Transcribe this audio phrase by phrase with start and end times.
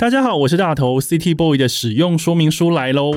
[0.00, 3.10] 大家好，我是大头，City Boy 的使用说明书来喽。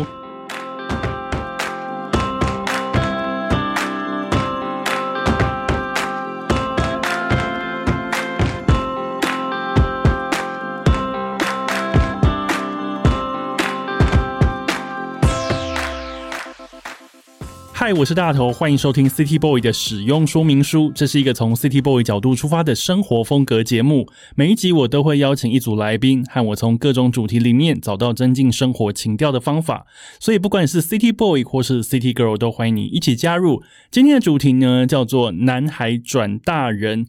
[17.94, 20.92] 我是大头，欢迎收听 City Boy 的使用说明书。
[20.96, 24.08] 这是一个从 City Boy 角度出发的生活风格节目。
[24.34, 29.86] 每一集我都会邀请一组来宾，和我从各种主题里面找到增进生活情调的方法。
[30.20, 33.62] 所以，不管是 City Boy 或是 City Girl，都欢迎你一起加入。
[33.90, 37.08] 今天的主题呢，叫做“男孩转大人”。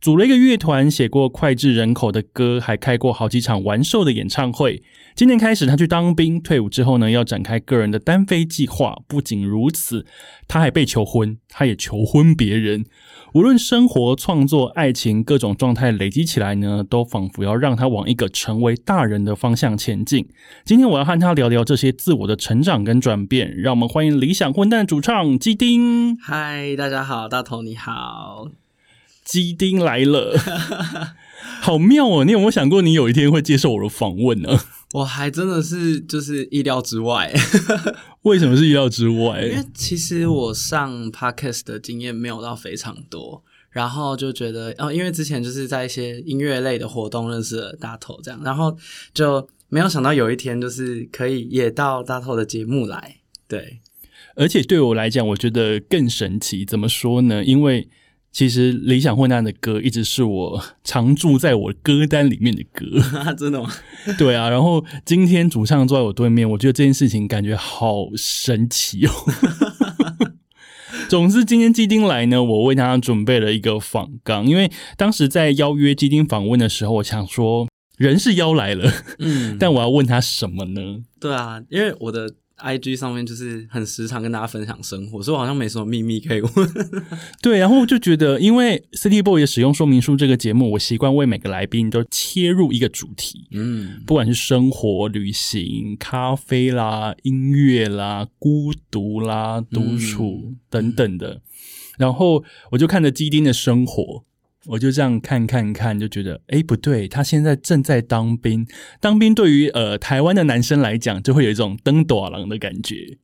[0.00, 4.80] 组了一个乐团，写过脍炙人口的歌，还开过好几场完售的演唱会。
[5.16, 8.96] 今年开始，他去当兵，退伍之后呢，要展开个人的单飞计划。
[9.08, 10.06] 不仅如此，
[10.46, 12.84] 他还被求婚，他也求婚别人。
[13.34, 20.28] 无论生活、创作、爱情各种状态累积起来呢，都仿佛要让他往一个成为大人的方向前进。
[20.64, 23.52] 今天我要和他聊聊这些自我的成长跟转变。
[23.56, 26.16] 让我们欢迎理想混蛋主唱基丁。
[26.16, 28.48] 嗨，大家好，大头你好。
[29.28, 30.34] 基丁来了，
[31.60, 32.24] 好妙哦！
[32.24, 34.58] 你有没有想过，你有一天会接受我的访问呢？
[34.94, 37.30] 我还真的是就是意料之外。
[38.24, 39.42] 为什么是意料之外？
[39.42, 48.74] 因为其实我上 podcast 的经验没有到非常多，然后就觉得哦，因为之前就是在一些音乐类的活动认识了大头，这样，然后
[49.12, 53.16] 就没有想到有一天就是可以也到大头的节目来。
[53.46, 53.80] 对，
[54.36, 56.64] 而且对我来讲，我觉得更神奇。
[56.64, 57.44] 怎么说呢？
[57.44, 57.90] 因为
[58.30, 62.86] 其实理想混蛋的歌一直是我常驻在我歌单里面的歌，
[63.36, 63.68] 真的吗？
[64.16, 64.48] 对啊。
[64.48, 69.10] 然后今天主唱坐在我对面，我觉得这件事情感觉好神奇哦。
[71.08, 80.98] 总之，今天基丁来呢，我为他准备了一个访纲，因为当时在邀约基丁访问的时候，我想说人是邀来了，嗯，但我要问他什么呢？
[81.18, 82.34] 对啊，因为我的。
[82.58, 86.52] I G 上面就是很时常跟大家分享生活，所以我好像没什么秘密可以问。
[87.40, 101.40] 对，然后我就觉得，因为 City Boy 的使用说明书这个节目，我习惯为每个来宾都切入一个主题，嗯，不管是生活、旅行、咖啡啦、音乐啦、孤独啦、独处等等的，
[101.98, 104.24] 然后我就看着基丁的生活。
[104.68, 108.66] 我就这样看看看，就觉得哎不对，他现在正在当兵。
[109.00, 113.18] 当兵对于呃台湾的男生来讲，就会有一种登短郎的感觉。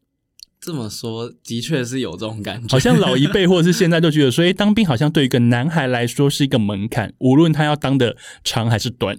[0.60, 2.68] 这么说，的确是有这种感觉。
[2.68, 9.16] 好像老一辈或者是现在都觉得，说，哎当兵好像对一个男孩来说是一个门槛，无论他要当的长还是短。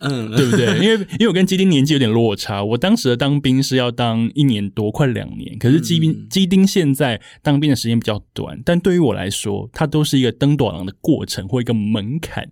[0.00, 0.66] 嗯，对不对？
[0.84, 5.58] 因为因为我跟基丁年纪有点落差，我当时的当兵是要当一年多，快两年。
[5.58, 12.48] 可是基兵基丁现在当兵的时间比较短，但对于我来说，它都是一个登短廊的过程或一个门槛。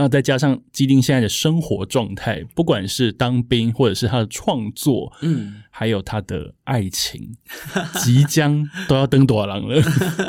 [0.00, 7.36] 然后再加上基丁现在的生活状态，不管是当兵或者是他的创作，嗯，还有他的爱情，
[8.02, 9.78] 即将都要登多郎了，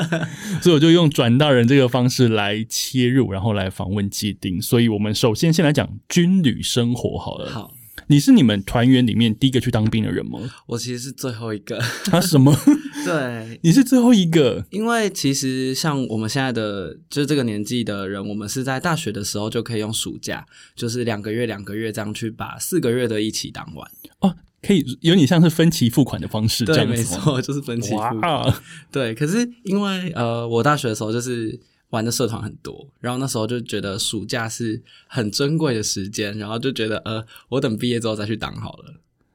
[0.60, 4.60] 所以我就用转大人这个方式来切入，然后来访问基丁。
[4.60, 7.50] 所以我们首先先来讲军旅生活好了。
[7.50, 7.72] 好。
[8.12, 10.38] 你是你们团员里面第一个去当兵的人吗？
[10.66, 11.80] 我其实是最后一个。
[12.04, 12.54] 他什么？
[13.06, 14.62] 对，你是最后一个。
[14.68, 20.44] 因为其实像我们现在的就是这个年纪的人，我们是在大学的时候就可以用暑假，
[20.76, 23.90] 就是两个月两个月这样去把四个月的一起当完。
[24.18, 28.54] 哦，可以有点像是分期付款的方式，对，没错，就是分期付款。
[28.90, 31.58] 对，可是因为呃，我大学的时候就是。
[31.92, 38.94] 玩的社团很多，然后那时候就觉得暑假是很珍贵的时间，然后就觉得呃，我等毕业之后再去当好了。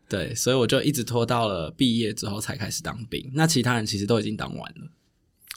[0.09, 3.29] 对，所以我就一直拖到了毕业之后才开始当兵。
[3.35, 4.90] 那其他人其实都已经当完了，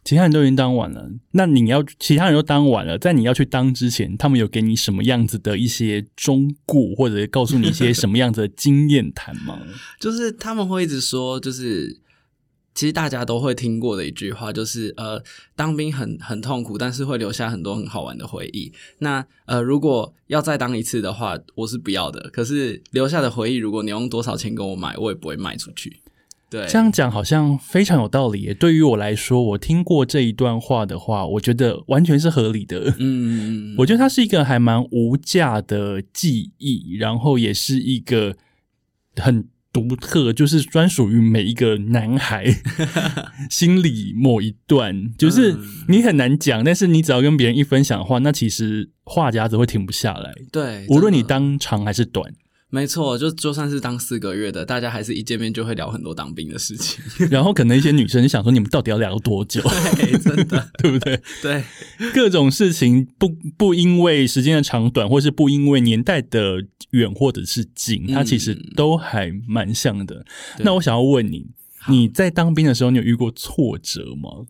[0.04, 1.10] 其他人都已经当完了。
[1.30, 9.58] 那你要其他人都当完了，在你要去当之前，他们有给你什么样子的一些忠固，或者告诉你一些什么样子的经验谈吗？
[9.98, 11.98] 就是他们会一直说，就是。
[12.72, 15.22] 其实大家都会听过的一句话，就是呃，
[15.56, 18.72] 当兵很很痛苦，但是会留下很多很好玩的回忆。
[19.00, 22.30] 那呃，如果要再当一次的话，我是不要的。
[22.30, 26.00] 可是留下的回忆，如果你用多少钱跟我买，我也不会卖出去。
[26.48, 28.54] 对，这样讲好像非常有道理。
[28.54, 32.94] 对于我来说，我听过这一段话的话，我觉得完全是合理的。
[32.98, 38.36] 嗯， 我觉得它是一个还蛮无价的记忆，然后也是一个
[39.16, 39.48] 很。
[39.72, 42.46] 独特就是专属于每一个男孩
[43.48, 45.56] 心里某一段，就是
[45.88, 50.32] 你很难讲，但是你只要跟别人一分享的话，那其实话匣子会停不下来。
[50.50, 52.32] 对，无论你当长还是短，
[52.70, 57.02] 没错，就就算是当四个月的，大家还是一见面就会聊很多当兵的事情。
[57.28, 59.60] 然后可能一些女生想说，你们到底要聊多久？
[59.96, 61.20] 对，真的， 对不对？
[61.42, 61.64] 对，
[62.14, 63.28] 各种事情不
[63.58, 70.24] 不因为时间的长短，或是不因为年代的远或者是近，它其实都还蛮像的。
[70.60, 71.46] 那我想要问你，
[71.88, 74.46] 你在当兵的时候，你有遇过挫折吗？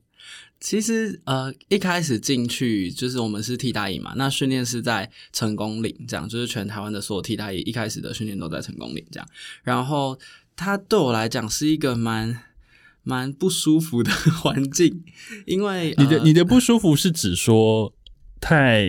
[0.60, 9.26] 其实，呃，一开始进去就是我们是替代役嘛，那训练是在成功岭，这样就是全台湾的所有替代役一开始的训练都在成功岭这样。
[9.62, 10.18] 然后，
[10.54, 12.42] 它对我来讲是一个蛮
[13.02, 15.02] 蛮不舒服的环境，
[15.46, 17.94] 因为你的你的不舒服是指说
[18.38, 18.86] 太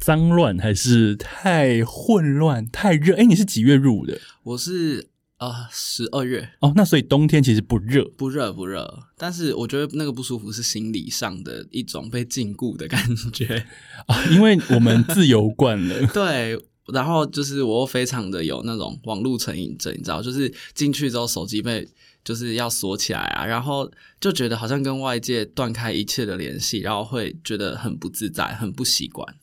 [0.00, 3.14] 脏乱，还是太混乱、太热？
[3.14, 4.20] 哎，你是几月入伍的？
[4.42, 5.06] 我是。
[5.40, 13.02] 啊，十二月哦，那所以冬天其实不热，不热不热，但是我觉得那个不舒服是心理上的一种被禁锢的感
[13.32, 13.64] 觉
[14.06, 16.06] 啊，因为我们自由惯了。
[16.08, 21.88] 对，然后就是我又非常的有那种网络成瘾症，你知道，就是进去之后手机被
[22.22, 23.90] 就是要锁起来啊，然后
[24.20, 29.34] 就觉得好像跟外界断开一切的联系，然后会觉得很不自在，很不习惯。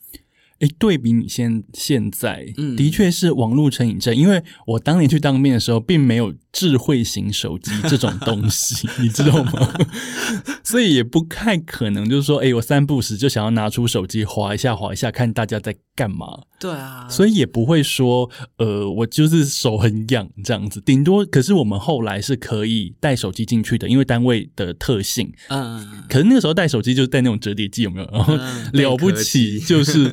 [0.60, 2.44] 哎，对比你现现在，
[2.76, 4.14] 的确是网络成瘾症。
[4.14, 9.72] 因为我当年去当兵的时候，并没有智慧型手机这种东西， 你知道吗？
[10.64, 16.26] 所以也不太可能，就是说，哎，我三不时就想要拿出手机划一下，划一下，看大家在干嘛。
[16.58, 20.80] 对啊，所以也不会说，呃，我就是手很痒这样子。
[20.80, 25.32] 顶多，可是我们后来是可以带手机进去的，因为单位的特性。
[25.50, 28.06] 嗯，可是那个时候带手机就是带那种折叠机，有没有？
[28.10, 28.36] 然后
[28.72, 30.12] 了不起就是。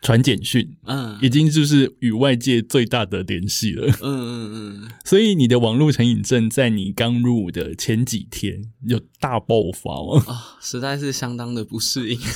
[0.00, 4.88] 传简讯，嗯，已经就是与外界最大的联系了，嗯嗯嗯。
[5.04, 10.24] 所以你的网络成瘾症在你刚入伍的前几天有大爆发吗？
[10.26, 12.18] 啊，实在是相当的不适应。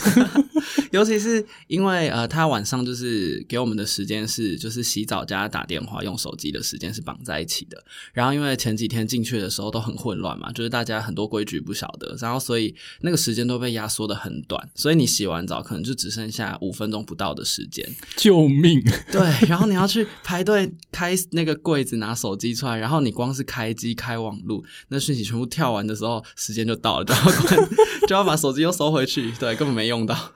[0.93, 7.82] 尤其是因为呃，他晚上就是给我们的时间是就是洗澡加打电话用手机的时间是绑在一起的。
[8.12, 14.70] 然后因为前几天进去的时候都很混乱嘛，就是大家很多规矩不晓得，然后所以那个时间都被压缩的很短。
[14.75, 17.87] 所以你洗完澡可能就只剩下五分钟不到的时间。
[18.16, 18.82] 救命！
[19.10, 27.69] 对，然后你要去排队开那个柜子拿手机出来，然后你光是开机开网路，那讯息全部跳完的时候，时间就到了，就要
[28.08, 29.31] 就要把手机又收回去。
[29.38, 30.32] 对，根本没用到。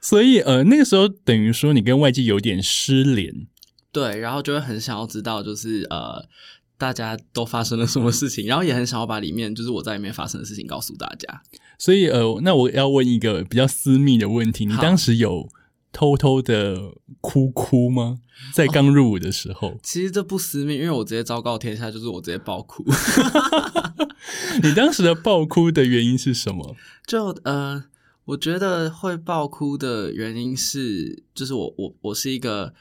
[0.00, 3.46] 所以，呃，那个时候等于说你跟外界有点失联，
[3.92, 6.24] 对，然后就会很想要知道，就是呃，
[6.76, 11.42] 大家都发生了什么事情，然后也很想要把里面就是我在里面发生的事情告诉大家。
[11.78, 15.48] 所以，呃，那我要问一个比较私密的问题，你当时有
[15.92, 18.20] 偷偷的哭哭吗？
[18.52, 19.78] 在刚入伍的时候？
[19.82, 22.84] 其实这不私密，因为我直接昭告天下，就是我直接爆哭。
[24.62, 26.74] 你当时的爆哭的原因是什么？
[27.06, 27.84] 就呃。
[28.24, 32.72] 我觉得会爆哭的原因是，就是我我我是一个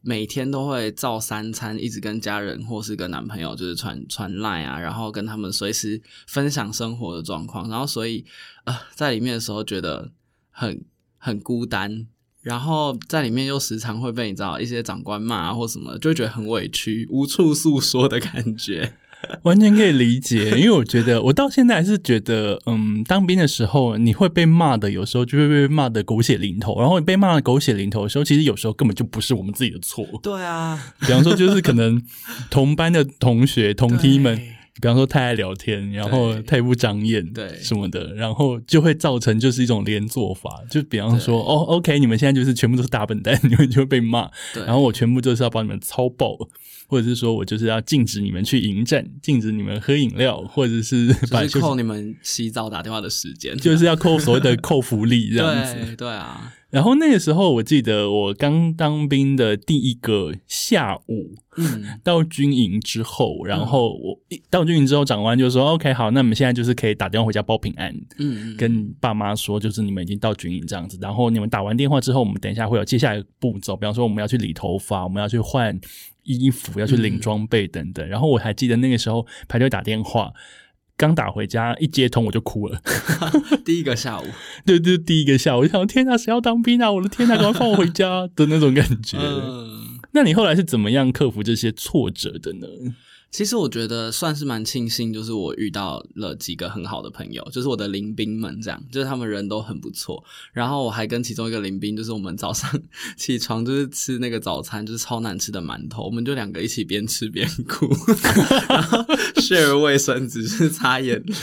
[0.00, 8.24] 每天都会照三餐，一直跟家人或是跟男朋友就是传传赖啊，然后跟他们随时分享生活的状况，然后所以
[8.62, 10.12] 呃在里面的时候觉得
[10.50, 10.84] 很
[11.18, 12.06] 很孤单，
[12.46, 18.92] 然后在里面又时常会被你知道一些长官骂啊或什么，就会觉得很委屈，无处诉说的感觉。
[19.42, 26.78] 完全可以理解，因为我觉得我到现在还是觉得，嗯，当兵的时候你会被骂的，有时候就会被骂的狗血淋头。
[26.78, 30.06] 然后你被骂的狗血淋头的时候，其实有时候根本就不是我们自己的错。
[30.22, 32.00] 对啊，比方说就是可能
[32.48, 34.40] 同班的同学同梯们，
[34.80, 40.62] 比方说太爱聊天，然后太不长眼，对什么的，然后就会造成就是一种连坐法。
[40.70, 44.30] 就比方说，哦，OK，你们现在就是全部都是大笨蛋， 你们就会被骂。
[44.66, 46.36] 然后我全部就是要把你们操爆。
[46.88, 55.74] 或者是说我就是要禁止你们去迎战，禁止你们喝饮料，或者是就是扣你们洗澡打电话的时间，就是要扣所谓的扣福利这样子。
[55.98, 56.52] 对啊。
[56.76, 70.98] 然后那个时候，我记得我刚当兵的第一个下午，嗯，到军营之后，然后我到军营之后，长官就说：“OK，好，那我们现在就是可以打电话回家报平安，嗯，跟爸妈说，就是你们已经到军营这样子。
[71.00, 75.80] 然后你们打完电话之后，我们等一下会有接下来步骤，比方说我们要去理头发，我们要去换。”
[76.28, 80.32] 衣服要去领装备等等，然后我还记得那个时候排队打电话，
[80.96, 82.80] 刚打回家一接通我就哭了。
[83.64, 84.24] 第一个下午，
[84.64, 86.90] 对 对，第一个下午，我想天哪，谁要当兵啊？
[86.90, 89.18] 我的天哪，赶快放我回家 的那种感觉。
[90.12, 92.66] 那你后来是怎么样克服这些挫折的呢？
[93.30, 100.24] 其实我觉得算是蛮庆幸，就是我遇到了几个很好的朋友，就是我的林兵们，这样，就是他们人都很不错。
[100.54, 102.70] 然后我还跟其中一个林兵，就是我们早上
[103.18, 107.86] 起床就是吃那个早餐，就是超难吃的馒头，我们就两个一起边吃边哭，
[108.70, 108.98] 然后
[109.34, 111.34] share 卫生纸是擦眼泪，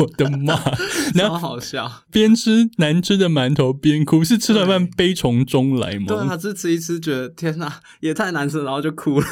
[0.00, 0.56] 我的妈，
[1.14, 6.06] 超好笑，边吃难吃的馒头边哭，是吃了饭悲从中来吗？
[6.08, 9.26] 对啊，这吃一吃觉得天哪，也太难吃，然后就哭了。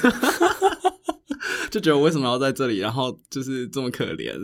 [1.70, 4.34] 就觉得我为什么要在这里，然后就是这么可怜。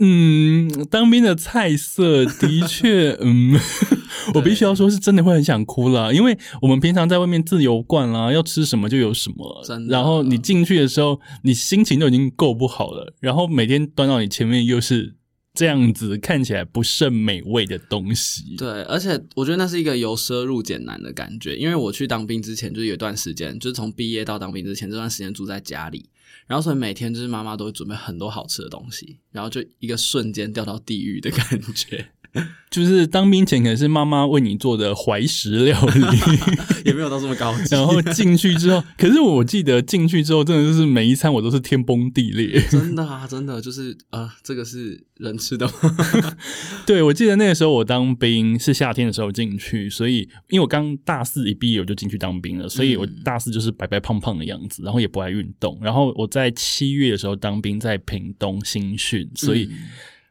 [0.00, 3.58] 嗯，当兵的菜色的确， 嗯，
[4.34, 15.14] 我必须要说是真的会很想哭了，因为我们平常在外面自由惯啦，要吃什么就有什么，然后你进去的时候，你心情都已经够不好了，然后每天端到你前面又是。
[15.58, 21.56] 这样子看起来不甚美味的东西，对，而且我觉得那是一个由奢入俭难的感觉。
[21.56, 26.10] 因为我去当兵之前，就是有一段时间，就是从毕业到当兵之前这段时间住在家里，
[26.46, 32.12] 然后所以每天就是妈妈都会准备很多好吃的东西，然后就一个瞬间掉到地狱的感觉。
[32.68, 36.00] 就是当兵前可能是妈妈为你做的怀石料理，
[36.84, 37.74] 也没有到这么高级。
[37.74, 42.60] 然后进去之后，可是我记得进去之后，真的就是每一餐我都是天崩地裂。
[42.68, 45.72] 真的啊，真的就是呃，这个是人吃的吗？
[46.84, 55.78] 对，我记得那个时候我当兵是夏天的时候进去，所以因为我刚大四一毕业我就进去当兵了，所以我大四就是白白胖胖的样子，然后也不爱运动。
[55.80, 59.70] 然后我在七月的时候当兵，在屏东新训，所以。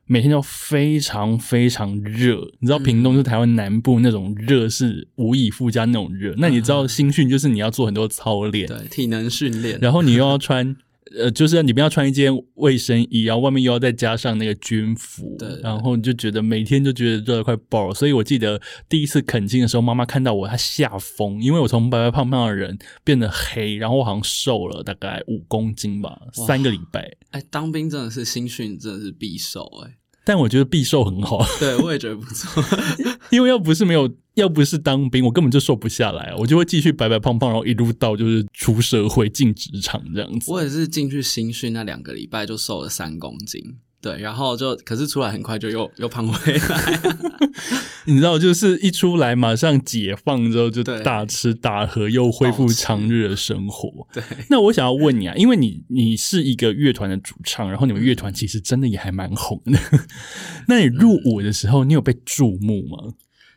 [0.07, 6.33] 每天都非常非常热，你知道屏东是台湾南部那种热是无以复加那种热。
[6.37, 10.75] 那你知道新训就是你要做很多操练，对体能训练，然后你又要穿。
[11.17, 17.93] 呃，就是你不要穿一件卫生衣，然后外面又要再加上那个军服，对，然后你就觉得每天就觉得热的快爆了。
[17.93, 18.59] 所以我记得
[18.89, 27.15] 第一次恳亲的时候，妈妈看到我，她吓疯，因为我从白白胖胖的人变得黑，然后我好像瘦了大概五公斤吧，三个礼拜。
[27.31, 29.93] 哎，当兵真的是新训，真的是必瘦哎。
[30.25, 32.61] 但我觉得必瘦很好， 对我也觉得不错，
[33.31, 40.51] 因为要不是没有，要不是当兵，我根本就瘦不下来，我就会继续白白胖胖，然后一路到就是出社会进职场这样子。
[40.51, 43.77] 我也是进去新训那两个礼拜就瘦了三公斤。
[44.05, 46.99] 对，然后就可是出来很快就又又胖回来，
[48.05, 54.07] 你知道，就是一出来马上解放之后就大吃大喝，又恢复常日的生活。
[54.13, 59.79] 对，那我想要问你啊，因为你你是一个乐团的主唱，然后你们乐团其实真的也还蛮红的，
[60.69, 63.15] 那你入伍的时候，你有被注目吗？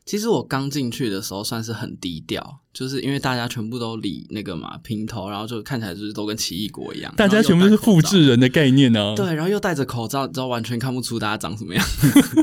[0.08, 7.14] 其实我刚进去的时候算是很低调，就是因为大家全部都理那个嘛平头，然后就看起来就是都跟奇异果一样。
[7.14, 9.12] 大家全部都是复制人的概念呢。
[9.14, 11.84] 对，然后又戴着口罩，之后完全看不出大家长什么样。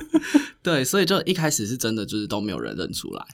[0.61, 3.25] 对，所以就一开始是真的就是都没有人认出来。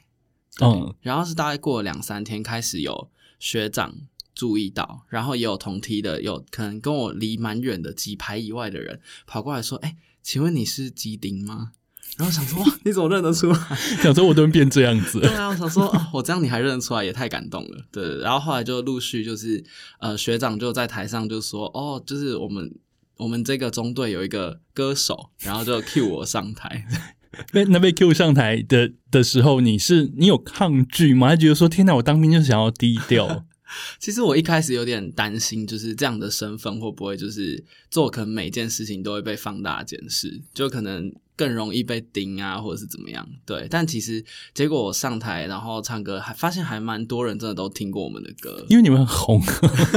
[0.62, 3.94] 嗯，然后是大概过了两三天，开始有学长
[4.34, 11.72] 注意到，然后也有同梯的，有可能跟我离蛮远的几排以外的人跑过来说：“哎，请问你是基丁吗？”
[12.18, 13.58] 然后想说， 你怎么认得出来？
[14.02, 15.20] 想说我都变这样子。
[15.20, 17.86] 对啊，我想说，我这样你还认得出来，也太感动了。
[17.92, 19.64] 对，然后后来就陆续就是，
[20.00, 22.72] 呃，学长就在台上就说，哦，就是我们
[23.18, 26.86] 我们这个中队有一个歌手，然后就 cue 我上台。
[27.54, 31.30] 被那被 cue 上台的的时候，你是你有抗拒吗？
[31.30, 33.46] 还觉得说，天哪，我当兵就想要低调。
[34.00, 41.10] 其实我一开始有点担心，就是这样的身份会不会就是做可能每件事情都会被放大检视，就可能
[41.42, 43.28] 更容易被盯啊，或者是怎么样？
[43.48, 49.42] 对，但其实结果我上台然后唱歌，还发现还蛮多人真的都听过我们的歌，因为你们很红，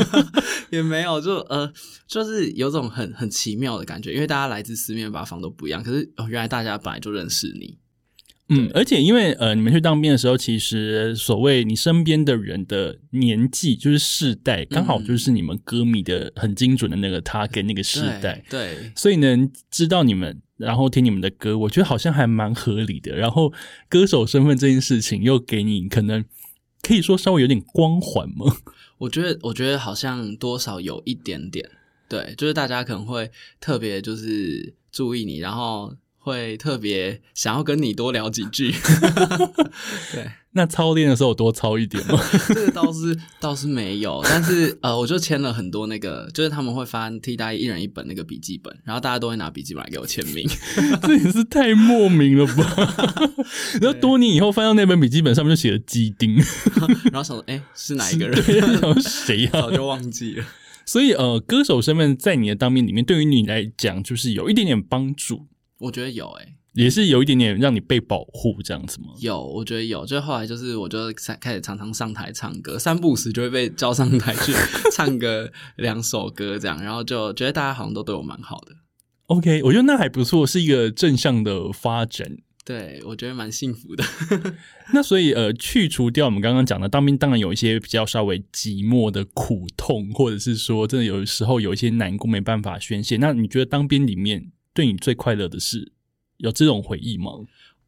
[0.72, 1.70] 也没有就呃，
[2.08, 7.76] 就是有种很很奇妙的感觉，因为大家来自四面八方都不一样，可是哦，原来大家本来就认识你。
[8.50, 23.14] 嗯，而且因为呃，你们去当兵的时候，其实所谓你身边的人的年纪就是世代，刚好就是你们歌迷的很精准的那个他给那个世代，对，所以能知道你们，然后听你们的歌，我觉得好像还蛮合理的。
[23.14, 23.52] 然后
[23.88, 26.25] 歌手身份这件事情又给你可能
[26.83, 28.56] 可以说稍微有点光环吗？
[28.99, 31.71] 我觉得，我觉得好像多少有一点点，
[32.09, 33.30] 对，就是大家可能会
[33.61, 35.94] 特别就是注意你，然后。
[36.25, 38.73] 会特别想要跟你多聊几句，
[40.11, 40.30] 对。
[40.56, 42.18] 那操练的时候多操一点吗？
[42.49, 50.49] 这个倒是倒是没有，但是呃，我就签了很多那个，就是他们会发替代一人一本那个笔记本，然后大家都会拿笔记本来给我签名，
[51.02, 53.25] 这也是太莫名了吧？
[53.82, 56.37] 然后多年以后翻到那本笔记本上面就写了基丁，
[57.11, 58.40] 然后想说，哎，是哪一个人？
[59.02, 59.50] 谁呀？
[59.52, 60.44] 早就忘记了。
[60.87, 65.46] 所以呃，歌手身份在你的当面里面，对于你来讲就是有一点点帮助。
[65.78, 69.09] 我觉得有诶，也是有一点点让你被保护这样子吗？
[69.21, 70.04] 有，我觉得有。
[70.04, 74.52] 就后来就是我就开始常常上台唱歌，三不五时就会被叫上台去
[74.93, 78.75] 唱个两首歌这样，然后就觉得大家好像都对我蛮好的。
[79.26, 82.37] OK，我觉得那还不错，是一个正向的发展。
[82.64, 84.02] 对，我觉得蛮幸福的。
[84.93, 93.19] 那所以呃，去除掉我们刚刚讲的当兵，当然有一些比较稍微寂寞的苦痛，或者是说真的有时候有一些难过没办法宣泄。
[93.19, 95.93] 那你觉得当兵里面对你最快乐的是
[96.44, 97.32] 有这种回忆吗？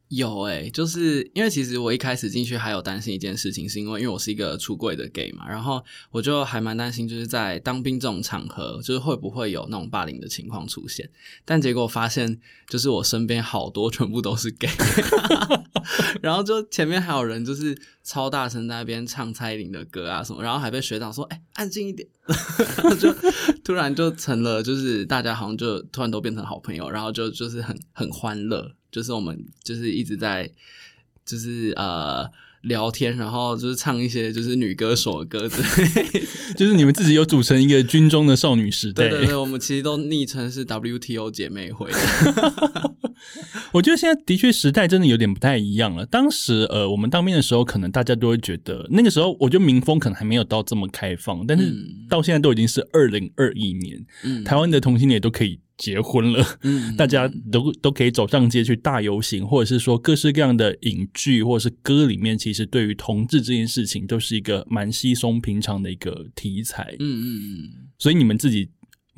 [0.09, 11.09] 有诶，就是因为其实我一开始进去还有担心一件事情，是因为因为我是一个出柜的 gay 嘛，然后我就还蛮担心，就是在当兵这种场合，就是会不会有那种霸凌的情况出现。
[11.43, 14.69] 但结果发现，就是我身边好多全部都是 gay，
[16.21, 22.07] 然后就前面还有人就是超大声在那边唱蔡依林的歌啊什么，然后还被学长说：“哎，安静一点。
[22.99, 23.13] ”就
[23.63, 28.71] 突然就成了，就是大家好像就突然都变成好朋友，然后就就是很很欢乐。
[28.97, 30.49] 就是我们就是一直在，
[31.23, 32.27] 就是呃
[32.63, 35.61] 聊天，然后就是唱一些就是女歌手的歌子，
[36.57, 39.07] 就是你们自己有组成一个军中的少女时代。
[39.07, 41.91] 对对对，我们其实都昵称是 WTO 姐妹会。
[43.71, 46.03] 我觉得现在的确时代真的有点不太一样了。
[46.07, 51.71] 当时呃，我们当兵的时候，可能大家都会觉得那个时候，我觉得民风可能还没有到这么开放，但是
[52.09, 55.59] 到现在都已经是二零二一年，嗯台湾的同性恋都可以。
[55.77, 68.69] 结婚了，嗯，大家都都可以走上街去大游行，或者是说各式各样的影剧或者是歌里面，其实对于同志这件事情都是一个蛮稀松平常的一个题材，嗯嗯嗯，所以你们自己。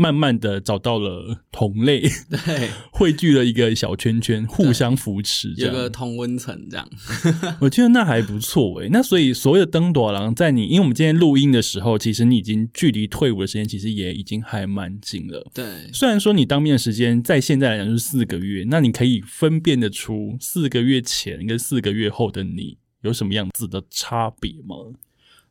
[0.02, 6.90] 慢慢的找到了同类，对， 汇聚了一个小圈圈，互相扶持，有个同温层这样。
[7.60, 8.88] 我觉得那还不错诶。
[8.90, 15.46] 那所以所谓的登朵郎，在你，因为我们今天录音的时候，其实你已经距离退伍的时间，其实也已经还蛮近了。
[15.54, 24.78] 对，虽然说你当面的时间在现在来讲是四个月，那你可以分辨得出四个月前跟四个月后的你有什么样子的差别吗？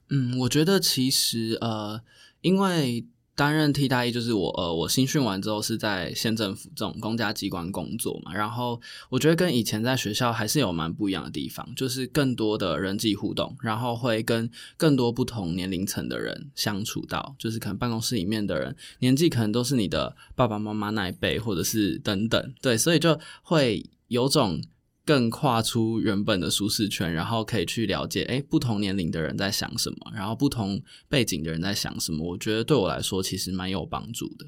[0.08, 2.00] 嗯，我觉得其实呃，
[2.40, 3.04] 因为。
[3.38, 8.80] 担任替代役就是我，呃，我新训完之后是在县政府这种公家机关工作嘛，然后
[9.10, 24.60] 我觉得跟以前在学校还是有蛮不一样的地方，就是更多的人际互动，然后会跟更多不同年龄层的人相处到，就是可能办公室里面的人年纪可能都是你的爸爸妈妈那一辈，或者是等等，对，所以就会有种。
[25.08, 32.32] 更跨出原本的舒适圈，然后可以去了解，哎，不同年龄的人在想什么，然后不同背景的人在想什么。
[32.32, 34.44] 我觉得对我来说，其实蛮有帮助的。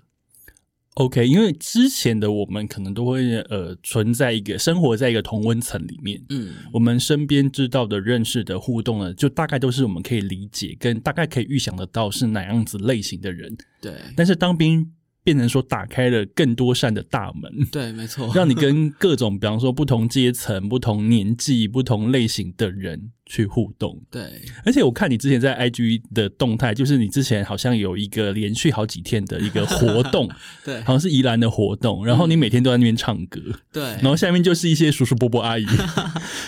[0.97, 13.57] OK，因为之前的我们可能都会呃存在一个生活在一个同温层里面，嗯，我们身边知道的、认识的、互动的，就大概都是我们可以理解跟大概可以预想得到是哪样子类型的人。
[13.81, 14.93] 对，但是当兵。
[15.23, 24.01] 变成说打开了更多扇的大门， 对，没错， 让你跟各种，比方说不同阶层、不同年纪、不同类型的人去互动。
[24.11, 24.23] 对，
[24.65, 30.29] 而且我看你之前在 IG 的动态，就是你之前好像有一个连续好几天的一个活动，
[30.65, 33.41] 对，好像是宜兰的活动，然后你每天都在那边唱歌，
[33.73, 35.67] 对，然后下面就是一些叔叔伯伯阿姨，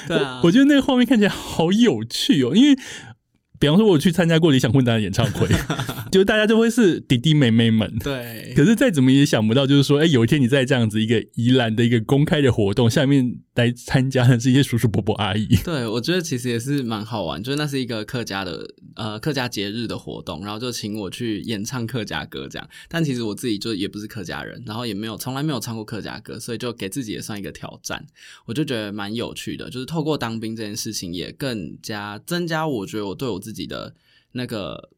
[0.08, 2.78] 对啊，我觉得那个画面看起来好有趣哦，因为。
[3.62, 5.46] 比方说，我去参加过理想混蛋的演唱会，
[6.10, 7.96] 就大家就会是弟弟妹妹们。
[8.00, 15.46] 对，可是再怎么也想不到，就是说，哎，有一天你在这样子一个宜兰的一个公开的活动下面来参加的是一些叔叔伯伯阿姨。
[15.64, 22.68] 对，我觉得其实也是蛮好玩，就是那是一个客家的呃客家节日的活动，然后就请我去演唱客家歌这样。
[22.88, 28.04] 但其实我自己就也不是客家人，然后也没有从来没有唱过客家歌，所以就给自己也算一个挑战。
[28.46, 33.51] 我就觉得蛮有趣的，就是透过当兵这件事情，也更加增加我觉得我对我自己。
[33.52, 33.94] 自己的
[34.32, 34.88] 那个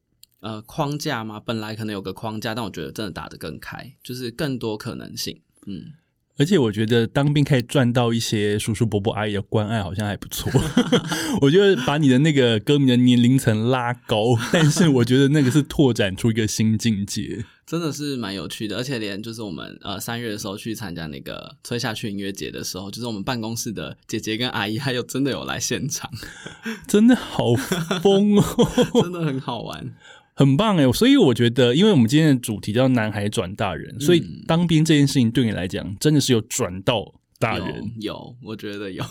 [0.40, 5.40] 呃框架嘛，本来可能有个框架，但我觉得真的打得更开，就是更多可能性。
[5.66, 5.92] 嗯，
[6.36, 10.52] 而且我觉得当兵可以赚到一些叔叔伯伯阿姨的关爱，好像还不错。
[11.42, 17.44] 我觉得把你的那个歌迷的年龄层拉高，但是我觉得那个是拓展出一个新境界。
[17.66, 26.10] 真的是蛮有趣的，而且连就是我们呃三月的时候去参加那个吹下去音乐节的时候，就是我们办公室的姐姐跟阿姨，还有真的有来现场，
[26.86, 27.54] 真的好
[28.02, 28.44] 疯哦，
[29.02, 29.94] 真的很好玩，
[30.36, 30.92] 很棒哎！
[30.92, 39.04] 所以我觉得，因为我们今天的主题叫“男孩转大人”，所以当兵这件事情对你来讲，真的是有转到大人，有，我觉得有。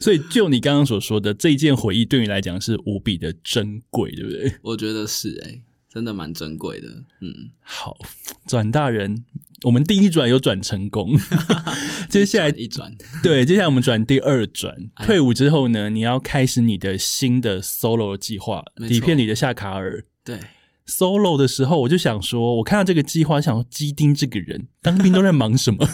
[0.00, 4.54] 所以就你刚刚所说的这一件回忆，对你来讲是无比的珍贵，对不对？
[4.62, 5.62] 我觉得是哎。
[5.96, 6.88] 真的蛮珍贵的，
[7.22, 7.96] 嗯，好，
[8.46, 9.24] 转大人，
[9.62, 11.16] 我们第一转有转成功，
[12.10, 20.38] 接下来一转，对，接下来我们转第二转，退伍之后呢，你要开始你的新的 solo 计划，底片里的夏卡尔，对，
[20.86, 25.86] solo 的时候，我就想说，我看到这个计划，想说基丁这个人当兵都在忙什么？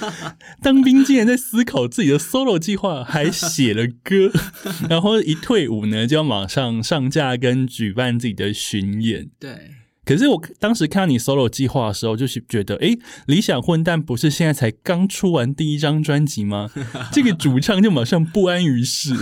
[0.62, 4.30] 当兵竟然在思考自己的 solo 计划，还写了歌，
[4.88, 9.28] 然后一退伍呢，就要马上上架跟举办自己的巡演。
[9.38, 9.79] 对。
[10.10, 16.68] 可是我当时看到你 solo 计划的时候，就是觉得，哎，理想混蛋不是现在才刚出完第一张专辑吗？
[17.12, 19.14] 这个主唱就马上不安于世，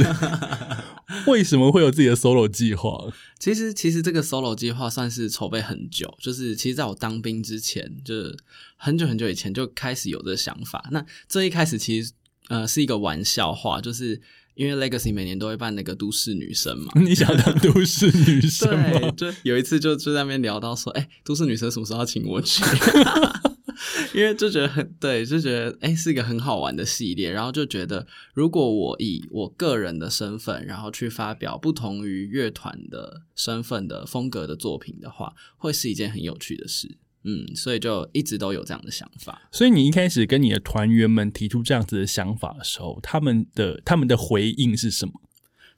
[1.28, 3.12] 为什么会有自己的 solo 计划？
[3.38, 8.34] 其实，其实这个 solo 计划算是筹备很久，就是其实在我当兵之前，就是
[8.78, 10.88] 很久很久以前就开始有这个想法。
[10.90, 12.12] 那这一开始其实
[12.48, 14.22] 呃是一个玩笑话，就是。
[14.58, 19.08] 因为 Legacy 每年都会办那个都市女生嘛， 你想当都市女生吗？
[19.16, 22.64] 就有一次就就在那边聊到说，哎，都市女生什么时候要请我去？
[24.12, 36.98] 因为就觉得很对，就觉得哎是一个很好玩的系列，然后就觉得如果我以我个人的身份，然后去发表不同于乐团的身份的风格的作品的话，会是一件很有趣的事。
[37.28, 39.42] 嗯，所以就一直都有这样的想法。
[39.52, 45.12] 所以你一开始跟你的团员们提出这样子的想法的时候，他们的他们的回应是什么？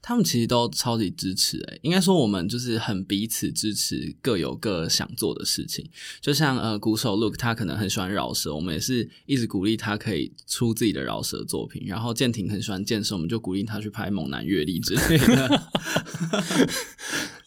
[0.02, 5.86] 他们其实都超级支持诶，应该说我们就是很彼此支持，各有各想做的事情。
[6.22, 11.82] 就像呃，鼓手 Look 他可能很喜欢饶舌，我们也是一直鼓励他可以出自己的饶舌作品。
[11.84, 15.62] 然后建廷很喜欢健身，我们就鼓励他去拍猛男阅历之类的。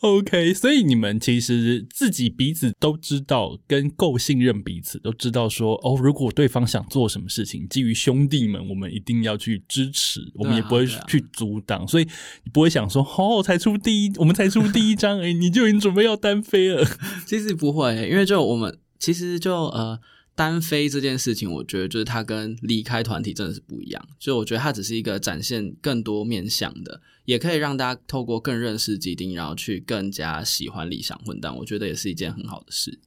[0.01, 12.07] OK，所以你们其实自己彼此都知道，跟够信任彼此，都知道说哦，如果对方想做什么事情，基于兄弟们，我们一定要去支持，我们也不会去阻挡，所以。
[12.43, 16.85] 你不会想说，哦，才出第一，我们才出第一张， 哎，你就已经准备要单飞了？
[17.25, 19.99] 其实不会，因为就我们其实就呃
[20.35, 24.07] 单飞这件事情，我觉得就是它跟离开团体真的是不一样。
[24.19, 31.55] 就我觉得它只是一个展现更多面向的，也可以让大家透过更认识基丁，然后去更加喜欢理想混蛋。
[31.57, 32.99] 我觉得也是一件很好的事。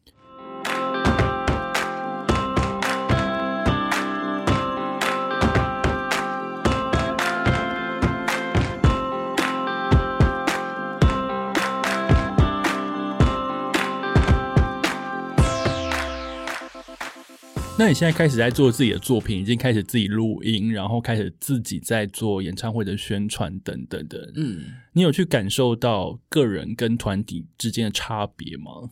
[17.79, 24.33] 那你现在开始在做自己的作品，已经开始自己录音，然后开始自己在做演唱会的宣传等等等。
[24.35, 28.91] 嗯，你有去感受到个人跟团体之间的差别吗？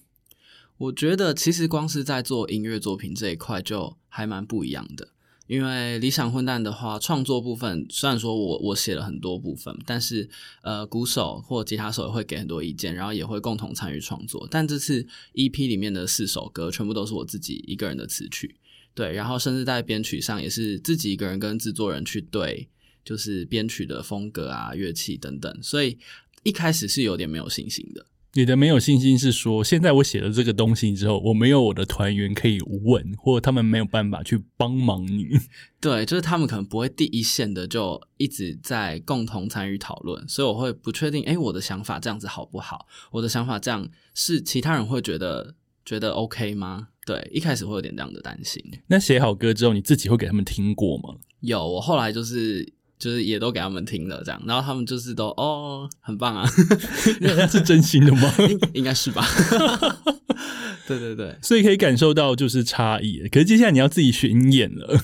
[0.76, 5.08] 我觉得其实光是在做音乐作品这一块就还蛮不一样的。
[5.46, 10.28] 因为理想混蛋的话，创作部分虽然说我我写了很多部分，但是
[10.62, 14.46] 呃，鼓手或吉他手也会给很多意见，然后也会共同参与创作。
[14.50, 18.56] 但这次 EP 里面的四首歌全部都是我自己一个人的词曲。
[18.94, 22.68] 对，然后甚至在编曲上也是自己一个人跟制作人去对，
[23.04, 25.98] 就是编曲的风格啊、乐器等等，所以
[26.42, 28.06] 一开始是有点没有信心的。
[28.36, 35.38] 你的没有信心是说，现在我写了这个东西之后，我没有我的团员可以问，或者他们没有办法去帮忙你。
[35.80, 42.88] 对，就是他们可能不会第一线的就一直在共同参与讨论，所以我会不确定，哎，我的想法这样子好不好？
[43.12, 45.54] 我的想法这样是其他人会觉得
[45.84, 46.88] 觉得 OK 吗？
[47.06, 48.62] 对，一开始会有点这样的担心。
[48.86, 51.14] 那写好歌之后，你自己会给他们听过吗？
[51.40, 56.46] 有，我后来就是就是也都给他们听了，这样，然后他们就是都哦，很棒啊，
[57.50, 58.32] 是真心的吗？
[58.72, 59.26] 应该是吧。
[60.86, 63.26] 对对对，所以可以感受到就是差异。
[63.28, 65.02] 可是接下来你要自己巡演了，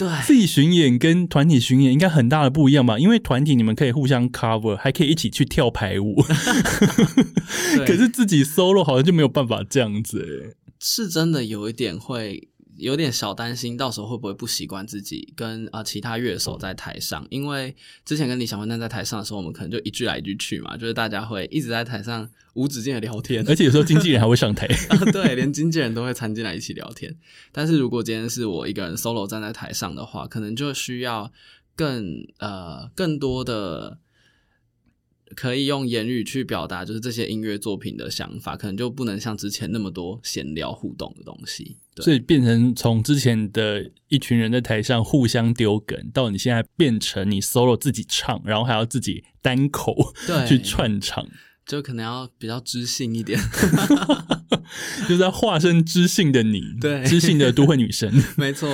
[0.00, 2.98] 对，自己巡演跟团体巡演应该很大的不一样吧？
[2.98, 6.22] 因为团体你们可以互相 cover，还可以一起去跳排舞，
[7.86, 10.56] 可是自己 solo 好像就没有办法这样子诶。
[10.78, 12.48] 是真的有一点会
[12.80, 17.26] 有点小担心，到时候会不会不习惯自己跟啊其他乐手在台上？
[17.30, 24.66] 因为之前跟李小混蛋在台上的时候，我们可能就一句来一句去嘛，就是大家会一直在台上无止境的聊天，而且有时候经纪人还会上台，
[25.12, 27.14] 对，连经纪人都会参进来一起聊天。
[27.52, 31.30] 但是如果今天是我一个人 solo 站在台上的话，可能就需要
[31.76, 33.98] 更呃更多的。
[35.36, 50.12] 可以用言语去表达，就是这些音乐作品的想法，可能就不能像之前那么多闲聊互动的东西，所以变成从之前的一群人在台上互相丢梗，到你现在变成你 solo 自己唱，然后还要自己单口
[50.48, 51.26] 去串场，
[51.64, 53.38] 就可能要比较知性一点，
[55.06, 58.68] 就是在化身知性的你，对，知性的都会女神， 没错。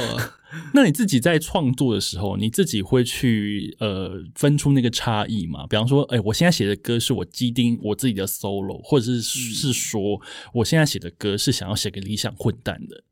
[0.75, 5.67] 那你自己在创作的时候，你自己会去呃分出那个差异吗？
[5.67, 10.21] 比方说，哎，我现在写的歌是我基丁我自己的 solo，或者是是说，
[10.53, 13.05] 我现在写的歌是想要写给理想混蛋的。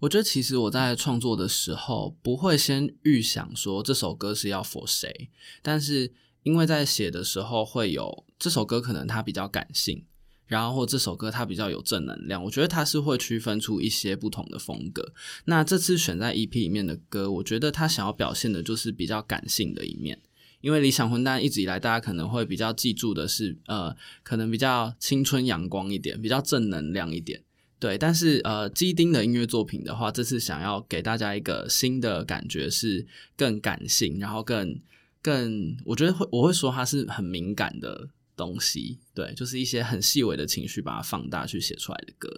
[0.00, 5.30] 我觉得其实我在创作的时候，不会先预想说这首歌是要 for 谁，
[5.62, 10.04] 但是因为在写的时候会有这首歌，可能它比较感性。
[10.52, 15.14] 然后或这首歌它比较有正能量，我觉得它是会区分出一些不同的风格。
[15.46, 20.20] 那这次选在 EP 里面的歌，我觉得他想要表现的就是比较感性的一面。
[20.60, 27.42] 因为理想混蛋一直以来，大家可能会比较记住的是，呃，可能比较青春阳光一点，比较正能量一点。
[27.80, 34.78] 对，但是呃，基丁的音乐作品的话，这次想要给大家一个新的感觉，是更感性，然后更
[35.22, 38.98] 更，我觉得会我会说它是很敏感的东西。
[39.14, 42.28] 对，就是一些很细微的情绪，把它放大去写出来的歌。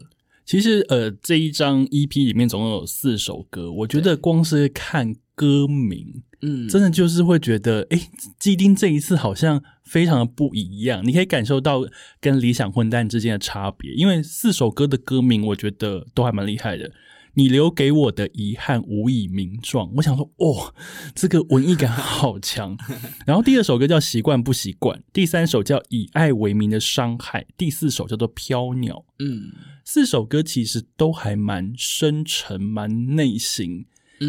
[0.45, 6.23] 其实呃，这一张 EP 里面总共有四首歌，我觉得光是看歌名。
[6.43, 11.03] 嗯，真的就是会觉得，哎，基丁这一次好像非常的不一样。
[11.03, 11.81] 你可以感受到
[12.21, 16.93] 跟理想混蛋之间的差别，因为四首歌的歌名，我觉得都还蛮厉害的。
[17.35, 20.75] 你留给我的遗憾无以名状，我想说，哦，
[21.15, 22.77] 这个文艺感好强。
[23.27, 29.05] 然后第二首歌叫习惯不习惯，第三首叫以爱为名的伤害，第四首叫做飘鸟。
[29.19, 29.53] 嗯，
[29.85, 33.87] 四首歌其实都还蛮深沉，蛮内心。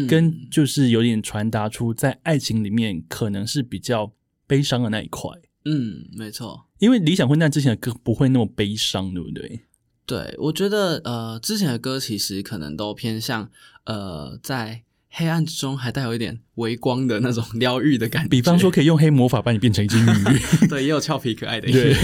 [0.08, 4.12] 跟就是有点传达出在爱情里面可能是比较
[4.46, 5.30] 悲伤的那一块。
[5.64, 9.60] 嗯，没错，因为理想混蛋之前的歌不会那么悲伤，对不对？
[10.06, 13.50] 对，我觉得呃，之前的歌其实可能都偏向
[13.84, 18.28] 呃，在黑暗之中还带有一点微光的那种 疗愈的感觉。
[18.28, 20.68] 比方说，可以用黑魔法把你变成一只 鱼。
[20.68, 21.70] 对，也有俏皮可爱的。
[21.70, 21.96] 对。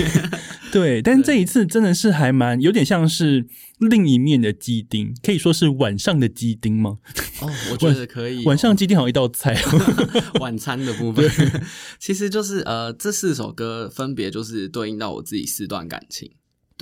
[0.72, 3.46] 对，但 这一次真的是还蛮有点像是
[3.78, 6.96] 另一面的鸡丁，可以说是晚上的鸡丁吗？
[7.42, 8.42] 哦，我觉得可以。
[8.46, 9.54] 晚上鸡丁好像一道菜，
[10.40, 11.30] 晚餐的部分，
[12.00, 16.32] 其实就是呃，这四首歌分别就是对应到我自己四段感情。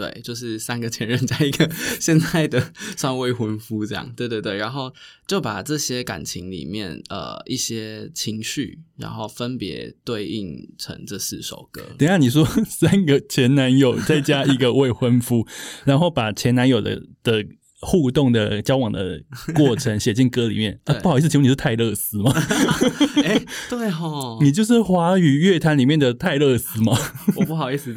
[0.01, 4.93] 对，就是三个前任加一个 现在的 算未婚夫这样，对对对，然后
[5.27, 11.83] 就把这些感情里面呃一些情绪，然后分别对应成这四首歌。
[11.99, 15.47] 等下你说三个前男友再加一个未婚夫，
[15.85, 17.45] 然后把前男友的的。
[17.81, 19.23] 互动的交往的
[19.55, 20.95] 过程 写进歌里面啊。
[21.03, 22.33] 不好意思，请问你是泰勒斯吗？
[23.25, 26.97] 哎，对哈，你就是华语乐坛里面的泰勒斯吗？
[27.37, 27.95] 我不好意思，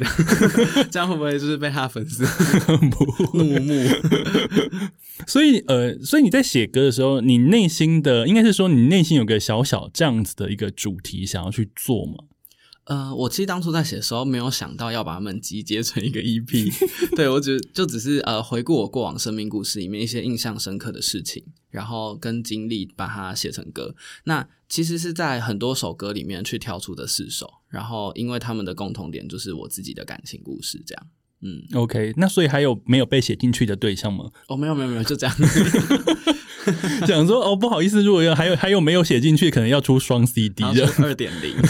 [0.90, 2.24] 这样会不会就是被他粉丝
[3.34, 3.88] 怒目？
[5.26, 12.14] 所以呃，所以你在写歌的时候，你内心的应该是说，你内心有个小小这样子的一个主题想要去做吗？
[12.86, 16.70] 呃，我其实当初在写的时候，没有想到要把它们集结成一个 EP。
[17.16, 23.94] 对我只就只是呃回顾我过往生命故事里面一些印象深刻的事情，然后跟经历把它写成歌。
[24.24, 31.06] 那其实是在很多首歌里面去挑出的四首，然后因为他们的共同点就是我自己的感情故事，这样。
[31.40, 32.12] 嗯，OK。
[32.16, 34.30] 那所以还有没有被写进去的对象吗？
[34.48, 35.34] 哦，没有，没有，没有，就这样。
[37.06, 41.54] 讲说哦，不好意思，如果要还有还有没有写进去，可能要出双 CD 的二点零。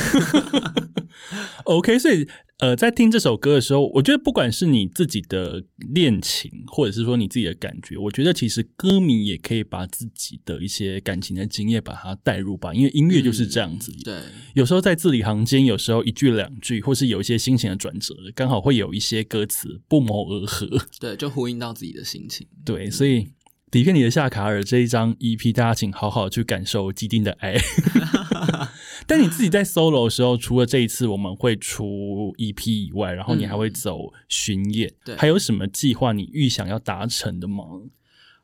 [1.65, 2.29] OK，所以
[2.59, 13.91] 呃，在听这首歌的时候，我觉得不管是你自己的恋情，或者是说你自己的感觉，我觉得其实歌迷也可以把自己的一些感情的经验把它带入吧，因为音乐就是这样子。
[14.05, 14.21] 对，
[14.55, 20.69] 有时候在字里行间，有时候一句两句，或是有一些心情的转折，刚好会有一些歌词不谋而合。
[21.01, 22.47] 对，就呼应到自己的心情。
[22.65, 23.27] 对，所以。
[23.75, 27.57] 底片里的夏卡尔这一张 EP，大家请好好去感受基丁的爱。
[29.05, 37.65] 但你自己在 solo 的时候，除了这一次我们会出 EP 以外，然后你还会走巡演，对，还有什么计划你预想要达成的吗？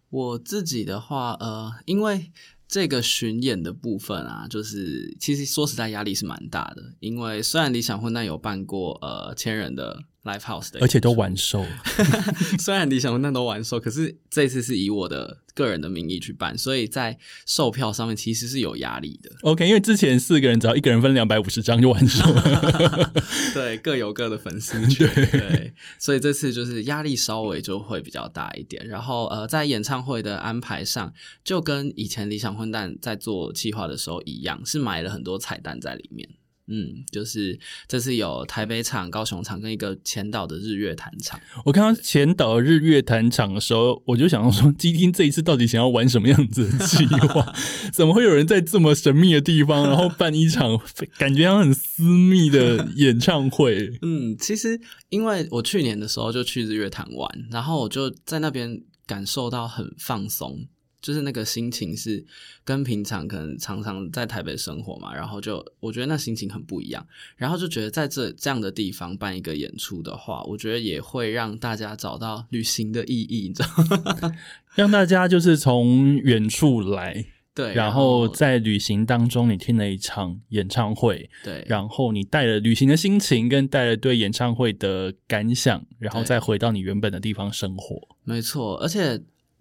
[0.09, 2.33] 我自己的话，呃，因为
[2.67, 10.03] 这个巡演的部分啊，就是其实说实在压力是蛮大的，因为虽然理想混蛋有办过呃千人的。
[10.25, 11.65] Live House 的，而且都完售。
[12.61, 19.31] 虽然理想混蛋都完售，可是这次是以我的个人的名义去办，所以在售票上面其实是有压力的。
[19.43, 23.13] OK，因为之前四个人只要一个人分两百五十张就完售了。
[23.55, 25.09] 对，各有各的粉丝群。
[25.09, 28.87] 对，所以这次就是压力稍微就会比较大一点。
[28.87, 36.29] 然后呃，在演唱会的安排上，就跟以前理想混蛋在做计划的时候一样，是买了很多彩蛋在里面。
[36.71, 41.39] 嗯，就是这次有台北场、高雄场跟一个前岛的日月潭场。
[41.65, 47.53] 我看到前岛日月潭场的时候，我就想说，基丁这一次到底想要玩什么样子的计划？
[47.93, 50.79] 怎么会有人在这么神秘的地方，然后办一场
[51.19, 53.91] 感觉很私密的演唱会？
[54.03, 60.69] 嗯，其实因为我去年的时候就去日月潭玩，然后我就在那边感受到很放松。
[61.01, 62.25] 就是那个心情是
[62.65, 73.69] 跟平常可能常常在台北生活嘛，然后就我觉得那心情很不一样，然后就觉得在这这样的地方办一个演出的话，我觉得也会让大家找到旅行的意义，你知道
[74.05, 74.37] 吗？
[74.77, 77.27] 让大家就是从远处来。
[77.53, 88.01] 对，然后在旅行当中你听了一场演唱会，对，然后你带了旅行的心情跟带了对演唱会的感想，然后再回到你原本的地方生活。
[88.23, 89.21] 没错，而且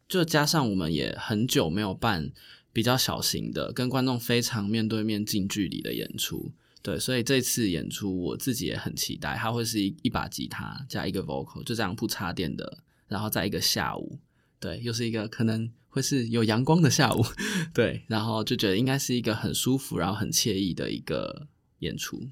[0.10, 2.32] 就加上我们也很久没有办
[2.74, 6.52] 比较小型的跟观众非常面对面近距离的演出。
[6.82, 14.18] 对，所以这次演出我自己也很期待，它会是一一把吉他加一个 vocal，就这样不插电的，然后在一个下午，
[14.60, 17.24] 对，又是一个可能会是有阳光的下午，
[17.74, 21.48] 对，然后就觉得应该是一个很舒服，然后很惬意的一个
[21.80, 22.30] 演出。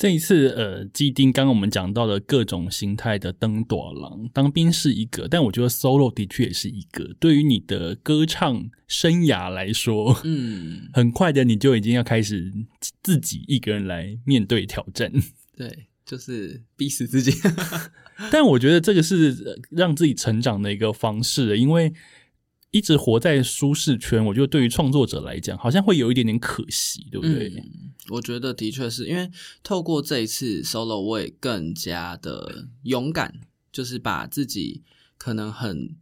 [0.00, 7.14] 这一次，呃，基丁刚刚我们讲到的各种形态的登短郎当兵是一个，但我觉得 solo 的确也是一个。
[7.20, 12.50] 对于你的歌唱生涯来说，嗯，很快的你就已经要开始
[13.02, 15.12] 自己一个人来面对挑战。
[15.54, 17.32] 对，就是逼死自己。
[18.32, 21.92] 但我觉得这个是让自己成长的一个方式，因为。
[22.70, 27.62] 一直活在舒适圈，我觉得对于创作者来讲，好像会有一点点可惜，对不对？
[28.10, 29.30] 我觉得的确是因为
[29.62, 33.34] 透过这一次 solo，我也更加的勇敢，
[33.72, 34.82] 就是把自己
[35.16, 35.96] 可能很。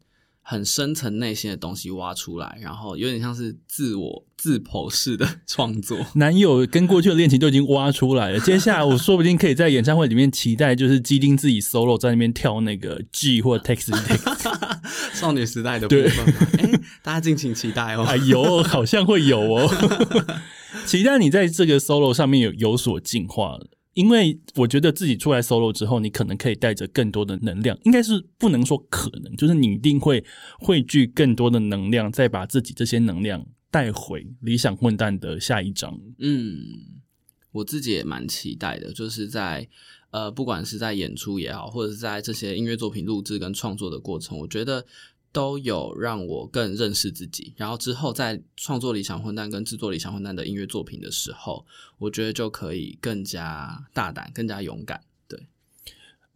[0.51, 5.99] 很深层内心的东西挖出来，然后有点像是自我自剖式的创作。
[6.17, 14.68] 男友跟过去的恋情都已经挖出来了，接下来我说不定可以在演唱会里面期待，就是基丁自己 solo 在那边跳那个 G 或 Text Text
[15.19, 16.35] 少女时代的部分。
[16.59, 18.05] 哎，大家敬请期待哦。
[18.05, 19.69] 哎呦， 好像会有哦，
[20.87, 23.59] 期待你在这个 solo 上面有有所进化。
[23.95, 30.25] 因为我觉得自己出来 solo 之后，你可能可以带着更多的能量，应该是不能说可能，就是你一定会
[30.61, 35.99] 汇聚更多的能量，再把自己这些能量带回理想混蛋的下一章。
[36.21, 36.55] 嗯，
[37.51, 39.67] 我自己也蛮期待的，就是在
[40.19, 44.85] 呃，不管是在演出也好，或者是在这些音乐作品录制跟创作的过程，我觉得。
[45.31, 51.65] 都有让我更认识自己，然后之后在创作《理想混蛋》跟制作《理想混蛋》的音乐作品的时候，
[51.99, 54.99] 我觉得就可以更加大胆、更加勇敢。